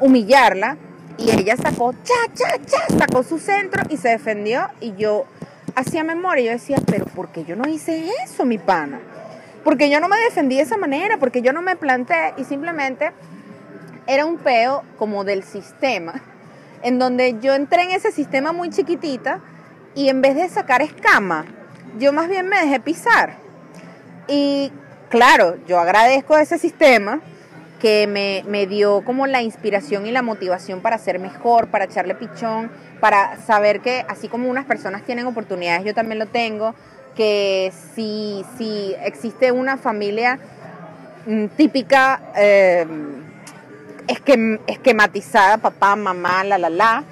humillarla, 0.00 0.76
y 1.16 1.30
ella 1.30 1.56
sacó, 1.56 1.92
cha, 1.92 2.34
cha, 2.34 2.58
cha, 2.66 2.98
sacó 2.98 3.22
su 3.22 3.38
centro 3.38 3.82
y 3.88 3.96
se 3.96 4.08
defendió, 4.08 4.66
y 4.80 4.94
yo 4.96 5.26
hacía 5.74 6.04
memoria, 6.04 6.44
yo 6.44 6.52
decía, 6.52 6.78
pero 6.86 7.04
¿por 7.06 7.30
qué 7.30 7.44
yo 7.44 7.56
no 7.56 7.68
hice 7.68 8.10
eso, 8.24 8.44
mi 8.44 8.58
pana? 8.58 9.00
Porque 9.62 9.90
yo 9.90 10.00
no 10.00 10.08
me 10.08 10.18
defendí 10.18 10.56
de 10.56 10.62
esa 10.62 10.76
manera, 10.76 11.18
porque 11.18 11.42
yo 11.42 11.52
no 11.52 11.62
me 11.62 11.76
planté 11.76 12.34
y 12.36 12.44
simplemente 12.44 13.12
era 14.06 14.26
un 14.26 14.36
peo 14.38 14.82
como 14.98 15.24
del 15.24 15.42
sistema, 15.42 16.20
en 16.82 16.98
donde 16.98 17.38
yo 17.40 17.54
entré 17.54 17.82
en 17.82 17.90
ese 17.92 18.12
sistema 18.12 18.52
muy 18.52 18.70
chiquitita 18.70 19.40
y 19.94 20.08
en 20.08 20.20
vez 20.20 20.34
de 20.36 20.48
sacar 20.48 20.82
escama, 20.82 21.46
yo 21.98 22.12
más 22.12 22.28
bien 22.28 22.48
me 22.48 22.60
dejé 22.60 22.80
pisar. 22.80 23.36
Y 24.28 24.70
claro, 25.08 25.56
yo 25.66 25.78
agradezco 25.78 26.36
ese 26.36 26.58
sistema 26.58 27.20
que 27.80 28.06
me, 28.06 28.44
me 28.48 28.66
dio 28.66 29.02
como 29.04 29.26
la 29.26 29.42
inspiración 29.42 30.06
y 30.06 30.12
la 30.12 30.22
motivación 30.22 30.80
para 30.80 30.96
ser 30.98 31.18
mejor, 31.18 31.68
para 31.68 31.84
echarle 31.84 32.14
pichón, 32.14 32.70
para 33.00 33.36
saber 33.38 33.80
que 33.80 34.04
así 34.08 34.28
como 34.28 34.48
unas 34.48 34.64
personas 34.64 35.02
tienen 35.02 35.26
oportunidades, 35.26 35.84
yo 35.84 35.94
también 35.94 36.18
lo 36.18 36.26
tengo, 36.26 36.74
que 37.14 37.72
si, 37.94 38.44
si 38.56 38.94
existe 39.04 39.52
una 39.52 39.76
familia 39.76 40.38
mm, 41.26 41.46
típica, 41.56 42.20
eh, 42.36 42.86
esquem- 44.08 44.60
esquematizada, 44.66 45.58
papá, 45.58 45.94
mamá, 45.94 46.42
la, 46.44 46.58
la, 46.58 46.70
la, 46.70 47.04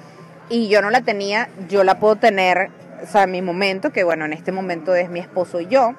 y 0.49 0.67
yo 0.69 0.81
no 0.81 0.89
la 0.89 1.01
tenía, 1.01 1.49
yo 1.69 1.83
la 1.83 1.99
puedo 1.99 2.15
tener, 2.15 2.69
o 3.13 3.17
en 3.17 3.31
mi 3.31 3.41
momento, 3.41 3.91
que 3.91 4.03
bueno, 4.03 4.25
en 4.25 4.33
este 4.33 4.51
momento 4.51 4.95
es 4.95 5.09
mi 5.09 5.19
esposo 5.19 5.59
y 5.59 5.67
yo, 5.67 5.93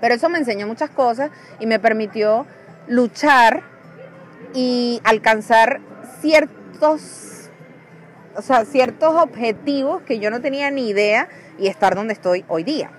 pero 0.00 0.14
eso 0.14 0.28
me 0.28 0.38
enseñó 0.38 0.66
muchas 0.66 0.90
cosas 0.90 1.30
y 1.58 1.66
me 1.66 1.78
permitió 1.78 2.46
luchar 2.88 3.62
y 4.54 5.00
alcanzar 5.04 5.80
ciertos, 6.20 7.50
o 8.36 8.42
sea, 8.42 8.64
ciertos 8.64 9.14
objetivos 9.14 10.02
que 10.02 10.18
yo 10.18 10.30
no 10.30 10.40
tenía 10.40 10.70
ni 10.70 10.88
idea 10.88 11.28
y 11.58 11.68
estar 11.68 11.94
donde 11.94 12.12
estoy 12.12 12.44
hoy 12.48 12.64
día. 12.64 12.90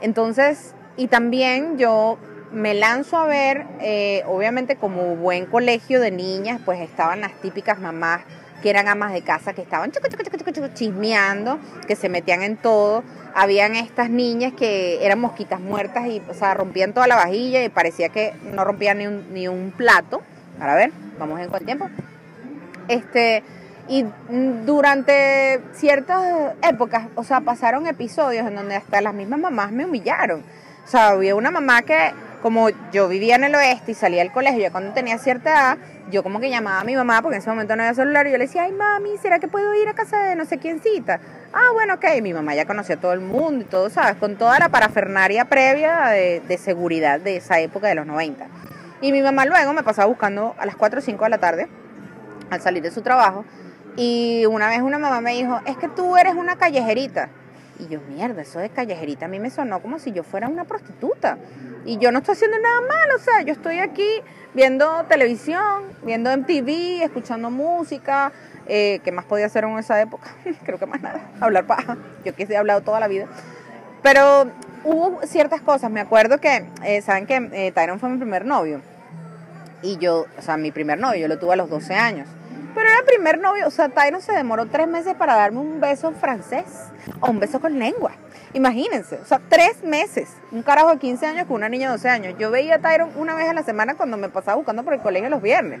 Entonces, 0.00 0.74
y 0.96 1.06
también 1.06 1.78
yo 1.78 2.18
me 2.52 2.74
lanzo 2.74 3.16
a 3.16 3.26
ver, 3.26 3.66
eh, 3.80 4.22
obviamente 4.26 4.76
como 4.76 5.16
buen 5.16 5.46
colegio 5.46 6.00
de 6.00 6.10
niñas, 6.10 6.60
pues 6.64 6.80
estaban 6.80 7.22
las 7.22 7.32
típicas 7.40 7.78
mamás 7.78 8.22
que 8.62 8.70
eran 8.70 8.88
amas 8.88 9.12
de 9.12 9.22
casa, 9.22 9.52
que 9.52 9.60
estaban 9.60 9.90
chucu, 9.90 10.08
chucu, 10.08 10.52
chucu, 10.52 10.68
chismeando, 10.72 11.58
que 11.86 11.96
se 11.96 12.08
metían 12.08 12.42
en 12.42 12.56
todo. 12.56 13.02
Habían 13.34 13.74
estas 13.74 14.08
niñas 14.08 14.52
que 14.52 15.04
eran 15.04 15.18
mosquitas 15.18 15.60
muertas 15.60 16.06
y, 16.06 16.22
o 16.30 16.34
sea, 16.34 16.54
rompían 16.54 16.94
toda 16.94 17.06
la 17.06 17.16
vajilla 17.16 17.62
y 17.64 17.68
parecía 17.68 18.10
que 18.10 18.34
no 18.54 18.64
rompían 18.64 18.98
ni 18.98 19.06
un, 19.08 19.34
ni 19.34 19.48
un 19.48 19.72
plato. 19.72 20.22
Para 20.62 20.76
ver, 20.76 20.92
vamos 21.18 21.40
en 21.40 21.48
cuánto 21.48 21.66
tiempo. 21.66 21.90
Este, 22.86 23.42
y 23.88 24.06
durante 24.64 25.60
ciertas 25.72 26.22
épocas, 26.62 27.08
o 27.16 27.24
sea, 27.24 27.40
pasaron 27.40 27.88
episodios 27.88 28.46
en 28.46 28.54
donde 28.54 28.76
hasta 28.76 29.00
las 29.00 29.12
mismas 29.12 29.40
mamás 29.40 29.72
me 29.72 29.86
humillaron. 29.86 30.44
O 30.84 30.88
sea, 30.88 31.08
había 31.08 31.34
una 31.34 31.50
mamá 31.50 31.82
que, 31.82 32.12
como 32.42 32.68
yo 32.92 33.08
vivía 33.08 33.34
en 33.34 33.42
el 33.42 33.56
oeste 33.56 33.90
y 33.90 33.94
salía 33.94 34.22
del 34.22 34.30
colegio, 34.30 34.60
ya 34.60 34.70
cuando 34.70 34.92
tenía 34.92 35.18
cierta 35.18 35.50
edad, 35.50 35.78
yo 36.12 36.22
como 36.22 36.38
que 36.38 36.48
llamaba 36.48 36.78
a 36.78 36.84
mi 36.84 36.94
mamá, 36.94 37.22
porque 37.22 37.38
en 37.38 37.42
ese 37.42 37.50
momento 37.50 37.74
no 37.74 37.82
había 37.82 37.94
celular, 37.94 38.28
y 38.28 38.30
yo 38.30 38.38
le 38.38 38.46
decía, 38.46 38.62
ay 38.62 38.70
mami, 38.70 39.18
¿será 39.18 39.40
que 39.40 39.48
puedo 39.48 39.74
ir 39.74 39.88
a 39.88 39.94
casa 39.94 40.22
de 40.22 40.36
no 40.36 40.44
sé 40.44 40.58
quiéncita? 40.58 41.18
Ah, 41.52 41.70
bueno, 41.72 41.94
ok, 41.94 42.04
mi 42.22 42.32
mamá 42.32 42.54
ya 42.54 42.66
conocía 42.66 42.94
a 42.94 43.00
todo 43.00 43.14
el 43.14 43.20
mundo 43.20 43.64
y 43.64 43.68
todo, 43.68 43.90
¿sabes? 43.90 44.14
Con 44.14 44.36
toda 44.36 44.60
la 44.60 44.68
parafernaria 44.68 45.44
previa 45.46 46.06
de, 46.10 46.40
de 46.46 46.56
seguridad 46.56 47.18
de 47.18 47.38
esa 47.38 47.58
época 47.58 47.88
de 47.88 47.96
los 47.96 48.06
90. 48.06 48.46
Y 49.02 49.10
mi 49.10 49.20
mamá 49.20 49.44
luego 49.44 49.72
me 49.72 49.82
pasaba 49.82 50.06
buscando 50.06 50.54
a 50.58 50.64
las 50.64 50.76
4 50.76 51.00
o 51.00 51.02
5 51.02 51.24
de 51.24 51.30
la 51.30 51.38
tarde, 51.38 51.68
al 52.50 52.60
salir 52.60 52.82
de 52.84 52.92
su 52.92 53.02
trabajo, 53.02 53.44
y 53.96 54.46
una 54.46 54.68
vez 54.68 54.80
una 54.80 54.98
mamá 54.98 55.20
me 55.20 55.32
dijo, 55.32 55.60
es 55.66 55.76
que 55.76 55.88
tú 55.88 56.16
eres 56.16 56.34
una 56.34 56.56
callejerita. 56.56 57.28
Y 57.80 57.88
yo, 57.88 58.00
mierda, 58.08 58.42
eso 58.42 58.60
de 58.60 58.70
callejerita 58.70 59.26
a 59.26 59.28
mí 59.28 59.40
me 59.40 59.50
sonó 59.50 59.82
como 59.82 59.98
si 59.98 60.12
yo 60.12 60.22
fuera 60.22 60.48
una 60.48 60.64
prostituta. 60.64 61.36
Y 61.84 61.98
yo 61.98 62.12
no 62.12 62.20
estoy 62.20 62.34
haciendo 62.34 62.58
nada 62.60 62.80
mal, 62.80 63.10
o 63.16 63.18
sea, 63.18 63.42
yo 63.42 63.52
estoy 63.52 63.80
aquí 63.80 64.06
viendo 64.54 65.04
televisión, 65.08 65.82
viendo 66.04 66.30
MTV, 66.30 67.02
escuchando 67.02 67.50
música. 67.50 68.30
Eh, 68.68 69.00
¿Qué 69.02 69.10
más 69.10 69.24
podía 69.24 69.46
hacer 69.46 69.64
en 69.64 69.76
esa 69.78 70.00
época? 70.00 70.30
Creo 70.64 70.78
que 70.78 70.86
más 70.86 71.02
nada, 71.02 71.28
hablar 71.40 71.66
paja. 71.66 71.96
Yo 72.24 72.36
que 72.36 72.44
he 72.44 72.56
hablado 72.56 72.82
toda 72.82 73.00
la 73.00 73.08
vida. 73.08 73.26
Pero 74.00 74.46
hubo 74.84 75.20
ciertas 75.26 75.60
cosas, 75.60 75.90
me 75.90 76.00
acuerdo 76.00 76.38
que, 76.38 76.68
eh, 76.84 77.02
¿saben 77.02 77.26
que 77.26 77.50
eh, 77.52 77.72
Tyron 77.72 77.98
fue 77.98 78.08
mi 78.08 78.18
primer 78.18 78.44
novio? 78.44 78.80
Y 79.82 79.98
yo, 79.98 80.26
o 80.38 80.42
sea, 80.42 80.56
mi 80.56 80.70
primer 80.70 80.98
novio, 80.98 81.20
yo 81.20 81.28
lo 81.28 81.38
tuve 81.38 81.54
a 81.54 81.56
los 81.56 81.68
12 81.68 81.94
años. 81.94 82.28
Pero 82.74 82.88
era 82.88 83.02
primer 83.04 83.38
novio, 83.38 83.66
o 83.66 83.70
sea, 83.70 83.90
Tyron 83.90 84.22
se 84.22 84.32
demoró 84.32 84.66
tres 84.66 84.88
meses 84.88 85.14
para 85.14 85.34
darme 85.34 85.58
un 85.58 85.80
beso 85.80 86.12
francés 86.12 86.64
o 87.20 87.30
un 87.30 87.38
beso 87.38 87.60
con 87.60 87.78
lengua. 87.78 88.12
Imagínense, 88.54 89.16
o 89.16 89.26
sea, 89.26 89.40
tres 89.48 89.82
meses. 89.82 90.28
Un 90.50 90.62
carajo 90.62 90.90
de 90.90 90.98
15 90.98 91.26
años 91.26 91.46
con 91.46 91.56
una 91.56 91.68
niña 91.68 91.88
de 91.88 91.92
12 91.92 92.08
años. 92.08 92.34
Yo 92.38 92.50
veía 92.50 92.76
a 92.76 92.78
Tyron 92.78 93.10
una 93.16 93.34
vez 93.34 93.48
a 93.48 93.52
la 93.52 93.62
semana 93.62 93.94
cuando 93.94 94.16
me 94.16 94.28
pasaba 94.30 94.56
buscando 94.56 94.84
por 94.84 94.94
el 94.94 95.00
colegio 95.00 95.28
los 95.28 95.42
viernes. 95.42 95.80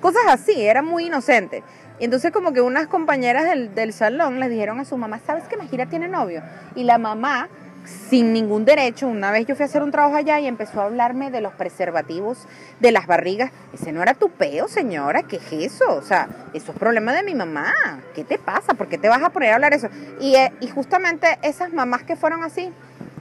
Cosas 0.00 0.22
así, 0.28 0.60
era 0.60 0.82
muy 0.82 1.06
inocente. 1.06 1.62
Y 2.00 2.04
entonces 2.04 2.32
como 2.32 2.52
que 2.52 2.60
unas 2.60 2.88
compañeras 2.88 3.44
del, 3.44 3.74
del 3.74 3.92
salón 3.92 4.40
les 4.40 4.50
dijeron 4.50 4.80
a 4.80 4.84
su 4.84 4.96
mamá, 4.96 5.20
¿sabes 5.24 5.44
que 5.44 5.56
Majira 5.56 5.86
tiene 5.86 6.08
novio? 6.08 6.42
Y 6.74 6.84
la 6.84 6.98
mamá 6.98 7.48
sin 7.84 8.32
ningún 8.32 8.64
derecho. 8.64 9.06
Una 9.06 9.30
vez 9.30 9.46
yo 9.46 9.54
fui 9.54 9.64
a 9.64 9.66
hacer 9.66 9.82
un 9.82 9.90
trabajo 9.90 10.16
allá 10.16 10.40
y 10.40 10.46
empezó 10.46 10.80
a 10.80 10.84
hablarme 10.84 11.30
de 11.30 11.40
los 11.40 11.52
preservativos, 11.52 12.46
de 12.80 12.92
las 12.92 13.06
barrigas. 13.06 13.52
Ese 13.72 13.92
no 13.92 14.02
era 14.02 14.14
tu 14.14 14.30
peo, 14.30 14.68
señora, 14.68 15.22
¿qué 15.22 15.36
es 15.36 15.52
eso? 15.52 15.94
O 15.94 16.02
sea, 16.02 16.28
eso 16.52 16.72
es 16.72 16.78
problema 16.78 17.12
de 17.12 17.22
mi 17.22 17.34
mamá. 17.34 17.72
¿Qué 18.14 18.24
te 18.24 18.38
pasa? 18.38 18.74
¿Por 18.74 18.88
qué 18.88 18.98
te 18.98 19.08
vas 19.08 19.22
a 19.22 19.30
poner 19.30 19.50
a 19.50 19.54
hablar 19.56 19.74
eso? 19.74 19.88
Y, 20.20 20.34
eh, 20.36 20.52
justamente 20.74 21.38
esas 21.42 21.72
mamás 21.72 22.02
que 22.02 22.16
fueron 22.16 22.42
así, 22.42 22.72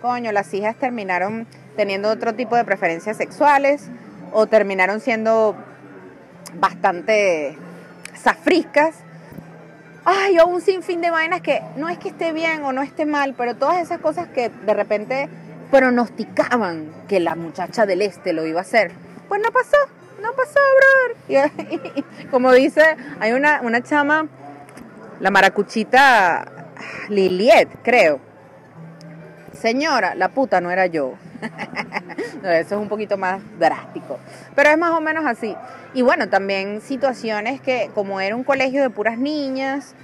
coño, 0.02 0.32
las 0.32 0.54
hijas 0.54 0.76
terminaron 0.76 1.46
teniendo 1.76 2.10
otro 2.10 2.34
tipo 2.34 2.56
de 2.56 2.64
preferencias 2.64 3.18
sexuales 3.18 3.90
o 4.32 4.48
terminaron 4.48 5.00
siendo 5.00 5.56
bastante 6.60 7.58
zafriscas 8.16 9.03
ay, 10.06 10.40
o 10.40 10.48
un 10.48 10.62
sinfín 10.62 11.02
de 11.02 11.10
vainas 11.10 11.42
que 11.42 11.62
no 11.78 11.90
es 11.90 11.98
que 11.98 12.10
esté 12.10 12.32
bien 12.34 12.64
o 12.64 12.74
no 12.74 12.82
esté 12.82 13.06
mal, 13.06 13.34
pero 13.38 13.56
todas 13.56 13.82
esas 13.82 14.00
cosas 14.00 14.28
que 14.28 14.50
de 14.50 14.74
repente 14.74 15.30
pronosticaban 15.72 16.92
que 17.08 17.20
la 17.20 17.36
muchacha 17.36 17.86
del 17.86 18.02
este 18.02 18.34
lo 18.34 18.46
iba 18.46 18.60
a 18.60 18.64
hacer, 18.64 18.92
pues 19.28 19.42
no 19.42 19.52
pasó, 19.52 19.78
no 20.22 20.34
pasó, 20.34 20.60
brother. 20.78 21.52
Y, 21.96 22.04
como 22.28 22.52
dice, 22.52 22.84
hay 23.20 23.32
una, 23.32 23.62
una 23.62 23.82
chama, 23.82 24.28
la 25.20 25.32
maracuchita 25.32 26.46
Liliet, 27.10 27.70
creo. 27.84 28.20
Señora, 29.54 30.16
la 30.16 30.30
puta 30.30 30.62
no 30.62 30.72
era 30.72 30.88
yo. 30.88 31.14
Eso 32.44 32.76
es 32.76 32.82
un 32.82 32.90
poquito 32.90 33.18
más 33.18 33.42
drástico. 33.58 34.20
Pero 34.56 34.70
es 34.70 34.78
más 34.78 34.92
o 34.92 35.02
menos 35.02 35.26
así. 35.26 35.56
Y 35.94 36.02
bueno, 36.02 36.30
también 36.30 36.82
situaciones 36.82 37.62
que, 37.62 37.90
como 37.96 38.20
era 38.20 38.36
un 38.36 38.44
colegio 38.44 38.82
de 38.82 38.90
puras 38.90 39.18
niñas, 39.18 39.96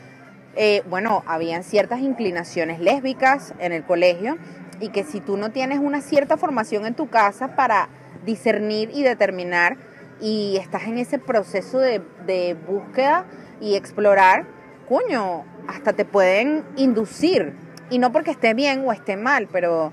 eh, 0.56 0.84
bueno, 0.89 1.23
habían 1.28 1.63
ciertas 1.63 1.99
inclinaciones 1.99 2.80
lésbicas 2.80 3.54
en 3.60 3.71
el 3.71 3.84
colegio 3.84 4.38
y 4.80 4.89
que 4.89 5.04
si 5.04 5.19
tú 5.19 5.38
no 5.38 5.52
tienes 5.52 5.80
una 5.80 6.02
cierta 6.02 6.38
formación 6.38 6.86
en 6.86 6.95
tu 6.95 7.10
casa 7.10 7.56
para 7.56 7.89
discernir 8.25 8.89
y 8.93 9.04
determinar 9.04 9.78
y 10.21 10.58
estás 10.58 10.84
en 10.84 10.97
ese 10.97 11.19
proceso 11.19 11.80
de 11.80 12.58
búsqueda 12.67 13.25
y 13.62 13.75
explorar, 13.75 14.45
coño, 14.88 15.45
hasta 15.67 15.93
te 15.93 16.06
pueden 16.06 16.63
inducir. 16.75 17.54
Y 17.89 17.99
no 17.99 18.12
porque 18.12 18.32
esté 18.32 18.54
bien 18.54 18.84
o 18.86 18.91
esté 18.91 19.17
mal, 19.17 19.47
pero 19.52 19.91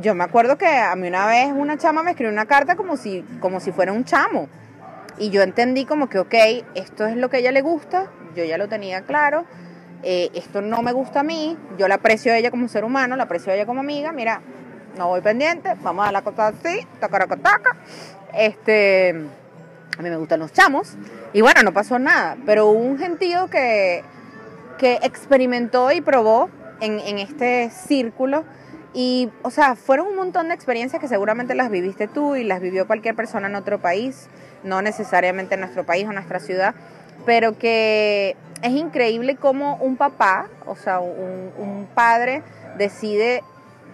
yo 0.00 0.14
me 0.14 0.24
acuerdo 0.24 0.58
que 0.58 0.66
a 0.66 0.94
mí 0.96 1.08
una 1.08 1.26
vez 1.26 1.52
una 1.54 1.78
chama 1.78 2.02
me 2.02 2.10
escribió 2.10 2.32
una 2.32 2.46
carta 2.46 2.76
como 2.76 2.96
si, 2.96 3.22
como 3.40 3.60
si 3.60 3.72
fuera 3.72 3.92
un 3.92 4.04
chamo. 4.04 4.48
Y 5.18 5.30
yo 5.30 5.42
entendí 5.42 5.84
como 5.84 6.08
que, 6.08 6.18
ok, 6.18 6.34
esto 6.74 7.06
es 7.06 7.16
lo 7.16 7.28
que 7.28 7.38
ella 7.38 7.50
le 7.50 7.60
gusta, 7.60 8.10
yo 8.36 8.44
ya 8.44 8.56
lo 8.56 8.68
tenía 8.68 9.02
claro, 9.02 9.44
eh, 10.04 10.30
esto 10.34 10.62
no 10.62 10.80
me 10.82 10.92
gusta 10.92 11.20
a 11.20 11.22
mí, 11.24 11.56
yo 11.76 11.88
la 11.88 11.96
aprecio 11.96 12.32
a 12.32 12.36
ella 12.36 12.50
como 12.50 12.68
ser 12.68 12.84
humano, 12.84 13.16
la 13.16 13.24
aprecio 13.24 13.52
a 13.52 13.56
ella 13.56 13.66
como 13.66 13.80
amiga, 13.80 14.12
mira, 14.12 14.42
no 14.96 15.08
voy 15.08 15.20
pendiente, 15.20 15.74
vamos 15.82 16.06
a 16.06 16.12
la 16.12 16.22
cosa 16.22 16.48
así, 16.48 16.86
tacaracotaca. 17.00 17.76
Este, 18.32 19.10
a 19.98 20.02
mí 20.02 20.10
me 20.10 20.16
gustan 20.16 20.40
los 20.40 20.52
chamos. 20.52 20.96
Y 21.32 21.40
bueno, 21.40 21.62
no 21.62 21.72
pasó 21.72 21.98
nada, 21.98 22.36
pero 22.46 22.66
hubo 22.66 22.78
un 22.78 22.98
gentío 22.98 23.48
que, 23.48 24.04
que 24.78 25.00
experimentó 25.02 25.90
y 25.90 26.00
probó 26.00 26.48
en, 26.80 27.00
en 27.00 27.18
este 27.18 27.70
círculo. 27.70 28.44
Y, 28.94 29.30
o 29.42 29.50
sea, 29.50 29.74
fueron 29.74 30.06
un 30.08 30.16
montón 30.16 30.48
de 30.48 30.54
experiencias 30.54 31.00
que 31.00 31.08
seguramente 31.08 31.54
las 31.54 31.70
viviste 31.70 32.08
tú 32.08 32.36
y 32.36 32.44
las 32.44 32.60
vivió 32.60 32.86
cualquier 32.86 33.14
persona 33.14 33.48
en 33.48 33.54
otro 33.54 33.78
país, 33.78 34.28
no 34.64 34.82
necesariamente 34.82 35.54
en 35.54 35.60
nuestro 35.60 35.84
país 35.84 36.06
o 36.08 36.12
nuestra 36.12 36.40
ciudad, 36.40 36.74
pero 37.26 37.58
que 37.58 38.36
es 38.62 38.72
increíble 38.72 39.36
cómo 39.36 39.76
un 39.76 39.96
papá, 39.96 40.48
o 40.66 40.74
sea, 40.74 41.00
un, 41.00 41.52
un 41.58 41.86
padre 41.94 42.42
decide 42.78 43.42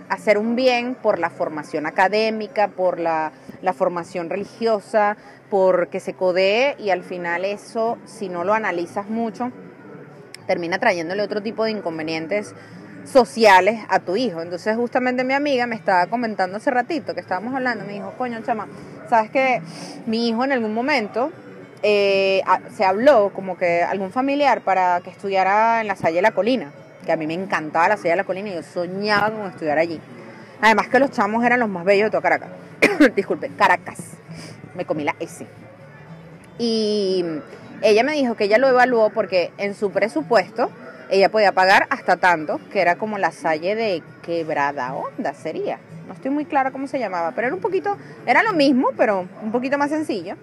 hacer 0.08 0.38
un 0.38 0.54
bien 0.54 0.94
por 0.94 1.18
la 1.18 1.30
formación 1.30 1.86
académica, 1.86 2.68
por 2.68 3.00
la, 3.00 3.32
la 3.62 3.72
formación 3.72 4.30
religiosa, 4.30 5.16
por 5.50 5.88
que 5.88 6.00
se 6.00 6.14
codee 6.14 6.76
y 6.78 6.90
al 6.90 7.02
final 7.02 7.44
eso, 7.44 7.98
si 8.04 8.28
no 8.28 8.44
lo 8.44 8.54
analizas 8.54 9.08
mucho, 9.08 9.50
termina 10.46 10.78
trayéndole 10.78 11.22
otro 11.22 11.42
tipo 11.42 11.64
de 11.64 11.70
inconvenientes 11.70 12.54
sociales 13.04 13.80
a 13.88 14.00
tu 14.00 14.16
hijo. 14.16 14.40
Entonces 14.40 14.76
justamente 14.76 15.24
mi 15.24 15.34
amiga 15.34 15.66
me 15.66 15.76
estaba 15.76 16.06
comentando 16.06 16.56
hace 16.56 16.70
ratito 16.70 17.14
que 17.14 17.20
estábamos 17.20 17.54
hablando, 17.54 17.84
me 17.84 17.92
dijo, 17.92 18.12
coño, 18.16 18.40
chama, 18.44 18.66
sabes 19.08 19.30
que 19.30 19.62
mi 20.06 20.28
hijo 20.28 20.44
en 20.44 20.52
algún 20.52 20.74
momento 20.74 21.30
eh, 21.82 22.42
se 22.74 22.84
habló 22.84 23.30
como 23.34 23.56
que 23.56 23.82
algún 23.82 24.10
familiar 24.10 24.62
para 24.62 25.00
que 25.02 25.10
estudiara 25.10 25.80
en 25.80 25.86
la 25.86 25.96
Salle 25.96 26.16
de 26.16 26.22
la 26.22 26.32
Colina, 26.32 26.72
que 27.04 27.12
a 27.12 27.16
mí 27.16 27.26
me 27.26 27.34
encantaba 27.34 27.88
la 27.88 27.96
Salle 27.96 28.10
de 28.10 28.16
la 28.16 28.24
Colina 28.24 28.50
y 28.50 28.54
yo 28.54 28.62
soñaba 28.62 29.30
con 29.30 29.46
estudiar 29.46 29.78
allí. 29.78 30.00
Además 30.60 30.88
que 30.88 30.98
los 30.98 31.10
chamos 31.10 31.44
eran 31.44 31.60
los 31.60 31.68
más 31.68 31.84
bellos 31.84 32.06
de 32.06 32.10
toda 32.10 32.22
Caracas. 32.22 32.48
Disculpe, 33.14 33.50
Caracas. 33.50 33.98
Me 34.74 34.86
comí 34.86 35.04
la 35.04 35.14
S. 35.20 35.46
Y 36.58 37.24
ella 37.82 38.02
me 38.02 38.12
dijo 38.12 38.34
que 38.34 38.44
ella 38.44 38.58
lo 38.58 38.68
evaluó 38.68 39.10
porque 39.10 39.52
en 39.58 39.74
su 39.74 39.90
presupuesto 39.90 40.70
ella 41.10 41.28
podía 41.30 41.52
pagar 41.52 41.86
hasta 41.90 42.16
tanto, 42.16 42.60
que 42.72 42.80
era 42.80 42.96
como 42.96 43.18
la 43.18 43.32
Salle 43.32 43.74
de 43.74 44.02
Quebrada 44.22 44.94
Onda, 44.94 45.34
sería. 45.34 45.78
No 46.06 46.14
estoy 46.14 46.30
muy 46.30 46.44
clara 46.44 46.70
cómo 46.70 46.86
se 46.86 46.98
llamaba, 46.98 47.32
pero 47.32 47.46
era 47.46 47.54
un 47.54 47.62
poquito, 47.62 47.96
era 48.26 48.42
lo 48.42 48.52
mismo, 48.52 48.90
pero 48.96 49.26
un 49.42 49.52
poquito 49.52 49.78
más 49.78 49.90
sencillo. 49.90 50.36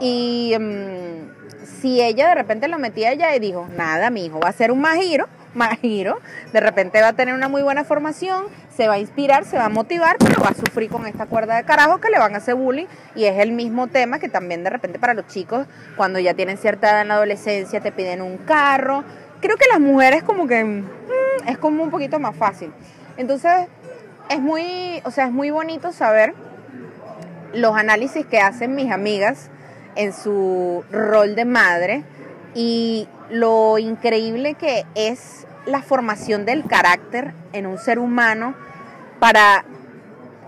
Y 0.00 0.54
mm, 0.58 1.66
si 1.80 2.00
ella 2.00 2.28
de 2.28 2.34
repente 2.34 2.68
lo 2.68 2.78
metía 2.78 3.12
ella 3.12 3.34
y 3.34 3.40
dijo, 3.40 3.68
nada, 3.76 4.10
mi 4.10 4.26
hijo 4.26 4.40
va 4.40 4.48
a 4.48 4.52
ser 4.52 4.72
un 4.72 4.80
majiro, 4.80 5.28
majiro, 5.54 6.18
de 6.52 6.60
repente 6.60 7.00
va 7.00 7.08
a 7.08 7.12
tener 7.12 7.34
una 7.34 7.48
muy 7.48 7.62
buena 7.62 7.84
formación, 7.84 8.46
se 8.74 8.88
va 8.88 8.94
a 8.94 8.98
inspirar, 8.98 9.44
se 9.44 9.58
va 9.58 9.66
a 9.66 9.68
motivar, 9.68 10.16
pero 10.18 10.42
va 10.42 10.50
a 10.50 10.54
sufrir 10.54 10.90
con 10.90 11.06
esta 11.06 11.26
cuerda 11.26 11.56
de 11.56 11.64
carajo 11.64 12.00
que 12.00 12.10
le 12.10 12.18
van 12.18 12.34
a 12.34 12.38
hacer 12.38 12.54
bullying 12.54 12.86
y 13.14 13.24
es 13.24 13.38
el 13.38 13.52
mismo 13.52 13.86
tema 13.86 14.18
que 14.18 14.28
también 14.28 14.64
de 14.64 14.70
repente 14.70 14.98
para 14.98 15.14
los 15.14 15.26
chicos 15.26 15.66
cuando 15.96 16.18
ya 16.18 16.34
tienen 16.34 16.56
cierta 16.56 16.90
edad 16.90 17.02
en 17.02 17.08
la 17.08 17.14
adolescencia 17.14 17.80
te 17.80 17.92
piden 17.92 18.22
un 18.22 18.38
carro. 18.38 19.04
Creo 19.42 19.56
que 19.56 19.66
las 19.70 19.80
mujeres 19.80 20.22
como 20.22 20.46
que 20.46 20.64
mm, 20.64 20.84
es 21.48 21.58
como 21.58 21.82
un 21.82 21.90
poquito 21.90 22.18
más 22.18 22.34
fácil. 22.34 22.72
Entonces, 23.18 23.66
es 24.30 24.40
muy, 24.40 25.02
o 25.04 25.10
sea, 25.10 25.26
es 25.26 25.32
muy 25.32 25.50
bonito 25.50 25.92
saber 25.92 26.32
los 27.52 27.76
análisis 27.76 28.24
que 28.24 28.40
hacen 28.40 28.74
mis 28.74 28.90
amigas 28.90 29.50
en 29.94 30.12
su 30.12 30.84
rol 30.90 31.34
de 31.34 31.44
madre 31.44 32.04
y 32.54 33.08
lo 33.28 33.78
increíble 33.78 34.54
que 34.54 34.84
es 34.94 35.46
la 35.66 35.82
formación 35.82 36.44
del 36.44 36.64
carácter 36.64 37.34
en 37.52 37.66
un 37.66 37.78
ser 37.78 37.98
humano 37.98 38.54
para, 39.20 39.64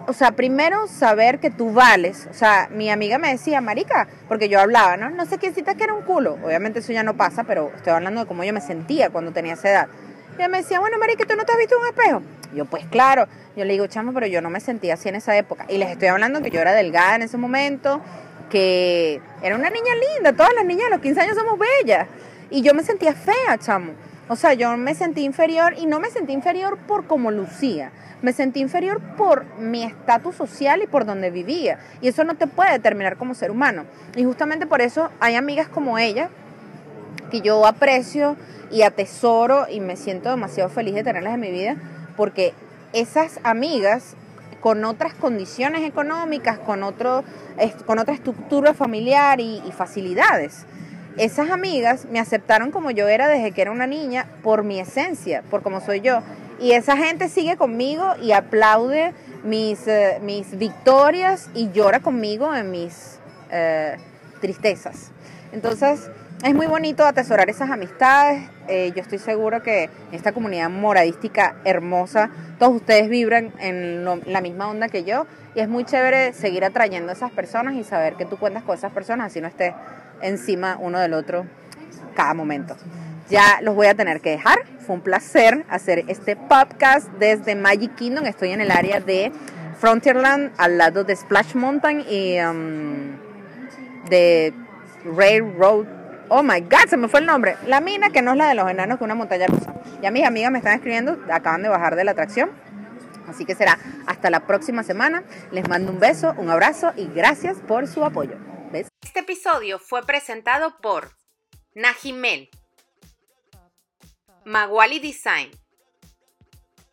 o 0.07 0.13
sea, 0.13 0.33
primero 0.33 0.87
saber 0.87 1.39
que 1.39 1.51
tú 1.51 1.73
vales. 1.73 2.29
O 2.31 2.35
sea, 2.35 2.69
mi 2.71 2.91
amiga 2.91 3.19
me 3.19 3.31
decía, 3.31 3.61
marica, 3.61 4.09
porque 4.29 4.49
yo 4.49 4.61
hablaba, 4.61 4.97
¿no? 4.97 5.11
No 5.11 5.27
sé 5.27 5.39
quién 5.39 5.55
cita 5.55 5.75
que 5.75 5.85
era 5.85 5.95
un 5.95 6.03
culo. 6.03 6.39
Obviamente 6.45 6.81
eso 6.81 6.93
ya 6.93 7.03
no 7.03 7.15
pasa, 7.15 7.45
pero 7.45 7.73
estoy 7.75 7.93
hablando 7.93 8.21
de 8.21 8.27
cómo 8.27 8.45
yo 8.45 8.53
me 8.53 8.61
sentía 8.61 9.11
cuando 9.11 9.33
tenía 9.33 9.55
esa 9.55 9.71
edad. 9.71 9.89
Y 10.33 10.37
ella 10.37 10.49
me 10.49 10.59
decía, 10.59 10.81
bueno, 10.81 10.99
marica, 10.99 11.25
¿tú 11.27 11.37
no 11.37 11.45
te 11.45 11.53
has 11.53 11.59
visto 11.59 11.77
un 11.79 11.87
espejo? 11.87 12.23
Yo, 12.55 12.65
pues 12.67 12.85
claro. 12.87 13.27
Yo 13.57 13.65
le 13.65 13.73
digo, 13.73 13.87
chamo, 13.87 14.13
pero 14.13 14.27
yo 14.27 14.41
no 14.43 14.51
me 14.51 14.61
sentía 14.61 14.95
así 14.95 15.09
en 15.09 15.15
esa 15.15 15.37
época. 15.37 15.67
Y 15.69 15.79
les 15.79 15.91
estoy 15.91 16.09
hablando 16.09 16.43
que 16.43 16.51
yo 16.51 16.61
era 16.61 16.73
delgada 16.73 17.17
en 17.17 17.23
ese 17.23 17.37
momento, 17.37 18.01
que 18.51 19.21
era 19.43 19.55
una 19.55 19.71
niña 19.71 19.93
linda. 20.17 20.33
Todas 20.33 20.53
las 20.55 20.65
niñas 20.65 20.87
de 20.87 20.91
los 20.91 21.01
15 21.01 21.21
años 21.21 21.37
somos 21.37 21.59
bellas. 21.59 22.09
Y 22.51 22.63
yo 22.63 22.75
me 22.75 22.83
sentía 22.83 23.15
fea, 23.15 23.59
chamo. 23.59 23.93
O 24.29 24.37
sea, 24.37 24.55
yo 24.55 24.77
me 24.77 24.95
sentí 24.95 25.23
inferior 25.25 25.75
y 25.77 25.87
no 25.87 26.01
me 26.01 26.11
sentí 26.11 26.33
inferior 26.33 26.79
por 26.79 27.07
cómo 27.07 27.31
lucía. 27.31 27.93
Me 28.23 28.33
sentí 28.33 28.61
inferior 28.61 29.01
por 29.19 29.45
mi 29.59 29.83
estatus 29.83 30.35
social 30.35 30.83
y 30.83 30.87
por 30.87 31.05
donde 31.05 31.31
vivía. 31.31 31.79
Y 32.01 32.09
eso 32.09 32.25
no 32.25 32.35
te 32.35 32.47
puede 32.47 32.73
determinar 32.73 33.17
como 33.17 33.35
ser 33.35 33.51
humano. 33.51 33.85
Y 34.17 34.25
justamente 34.25 34.67
por 34.67 34.81
eso 34.81 35.11
hay 35.21 35.35
amigas 35.35 35.69
como 35.69 35.99
ella 35.99 36.31
que 37.31 37.43
yo 37.43 37.67
aprecio 37.67 38.37
y 38.71 38.83
atesoro 38.83 39.67
y 39.69 39.81
me 39.81 39.97
siento 39.97 40.31
demasiado 40.31 40.71
feliz 40.71 40.95
de 40.95 41.05
tenerlas 41.05 41.35
en 41.35 41.41
mi 41.41 41.51
vida 41.51 41.77
porque 42.17 42.55
esas 42.93 43.41
amigas 43.43 44.17
con 44.61 44.83
otras 44.85 45.13
condiciones 45.13 45.83
económicas, 45.83 46.59
con, 46.59 46.83
otro, 46.83 47.23
con 47.85 47.99
otra 47.99 48.15
estructura 48.15 48.73
familiar 48.73 49.39
y, 49.41 49.63
y 49.67 49.73
facilidades, 49.73 50.65
esas 51.17 51.51
amigas 51.51 52.07
me 52.11 52.19
aceptaron 52.19 52.71
como 52.71 52.91
yo 52.91 53.09
era 53.09 53.29
desde 53.29 53.53
que 53.53 53.63
era 53.63 53.71
una 53.71 53.87
niña 53.87 54.27
por 54.43 54.65
mi 54.65 54.81
esencia, 54.81 55.43
por 55.51 55.63
como 55.63 55.81
soy 55.81 56.01
yo. 56.01 56.23
Y 56.61 56.73
esa 56.73 56.97
gente 56.97 57.29
sigue 57.29 57.57
conmigo 57.57 58.15
y 58.23 58.33
aplaude 58.33 59.13
mis, 59.43 59.87
eh, 59.87 60.19
mis 60.23 60.57
victorias 60.57 61.51
y 61.55 61.71
llora 61.73 62.01
conmigo 62.01 62.55
en 62.55 62.71
mis 62.71 63.19
eh, 63.51 63.97
tristezas. 64.41 65.11
Entonces, 65.53 66.11
es 66.45 66.55
muy 66.55 66.67
bonito 66.67 67.07
atesorar 67.07 67.49
esas 67.49 67.71
amistades. 67.71 68.49
Eh, 68.69 68.93
yo 68.95 69.03
estoy 69.03 69.19
seguro 69.19 69.63
que 69.63 69.89
esta 70.13 70.33
comunidad 70.33 70.69
moradística 70.69 71.57
hermosa, 71.65 72.31
todos 72.59 72.75
ustedes 72.75 73.09
vibran 73.09 73.53
en 73.61 74.05
la 74.27 74.41
misma 74.41 74.69
onda 74.69 74.89
que 74.89 75.05
yo. 75.05 75.27
Y 75.55 75.61
es 75.61 75.69
muy 75.69 75.85
chévere 75.85 76.33
seguir 76.33 76.65
atrayendo 76.65 77.11
a 77.11 77.15
esas 77.15 77.31
personas 77.31 77.75
y 77.75 77.85
saber 77.85 78.15
que 78.15 78.25
tú 78.25 78.37
cuentas 78.37 78.65
con 78.65 78.77
esas 78.77 78.93
personas, 78.93 79.27
así 79.27 79.41
no 79.41 79.47
estés 79.47 79.75
encima 80.25 80.77
uno 80.81 80.99
del 80.99 81.15
otro 81.15 81.47
cada 82.15 82.35
momento. 82.35 82.77
Ya 83.29 83.61
los 83.63 83.75
voy 83.75 83.87
a 83.87 83.95
tener 83.95 84.21
que 84.21 84.31
dejar. 84.31 84.59
Fue 84.87 84.97
un 84.97 85.03
placer 85.03 85.65
hacer 85.69 86.05
este 86.09 86.37
podcast 86.37 87.09
desde 87.19 87.55
Magic 87.55 87.95
Kingdom. 87.95 88.27
Estoy 88.27 88.51
en 88.51 88.61
el 88.61 88.71
área 88.71 89.01
de 89.01 89.33
Frontierland, 89.79 90.53
al 90.59 90.79
lado 90.79 91.05
de 91.05 91.17
Splash 91.17 91.55
Mountain 91.55 92.05
y 92.09 92.39
um, 92.41 93.17
de 94.09 94.53
Railroad. 95.17 95.87
Oh 96.29 96.43
my 96.43 96.61
God, 96.61 96.89
se 96.89 96.97
me 96.97 97.09
fue 97.09 97.21
el 97.21 97.27
nombre. 97.27 97.57
La 97.67 97.81
mina 97.81 98.11
que 98.11 98.23
no 98.23 98.33
es 98.33 98.37
la 98.37 98.49
de 98.49 98.55
los 98.55 98.71
enanos, 98.71 98.99
que 98.99 99.05
es 99.05 99.07
una 99.07 99.15
montaña 99.15 99.47
rusa. 99.47 99.75
Ya 100.03 100.11
mis 100.11 100.25
amigas 100.25 100.51
me 100.51 100.59
están 100.59 100.75
escribiendo, 100.75 101.19
acaban 101.31 101.63
de 101.63 101.69
bajar 101.69 101.97
de 101.97 102.05
la 102.05 102.13
atracción. 102.13 102.51
Así 103.29 103.45
que 103.45 103.55
será 103.55 103.79
hasta 104.07 104.31
la 104.31 104.41
próxima 104.41 104.83
semana. 104.83 105.23
Les 105.51 105.69
mando 105.69 105.93
un 105.93 105.99
beso, 105.99 106.35
un 106.37 106.51
abrazo 106.51 106.93
y 106.97 107.09
gracias 107.15 107.57
por 107.67 107.87
su 107.87 108.05
apoyo. 108.05 108.37
Este 109.17 109.33
episodio 109.33 109.79
fue 109.79 110.03
presentado 110.03 110.77
por 110.81 111.17
Najimel, 111.77 112.51
Maguali 114.45 114.99
Design, 114.99 115.53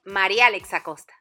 María 0.06 0.46
Alexa 0.46 0.84
Costa. 0.84 1.16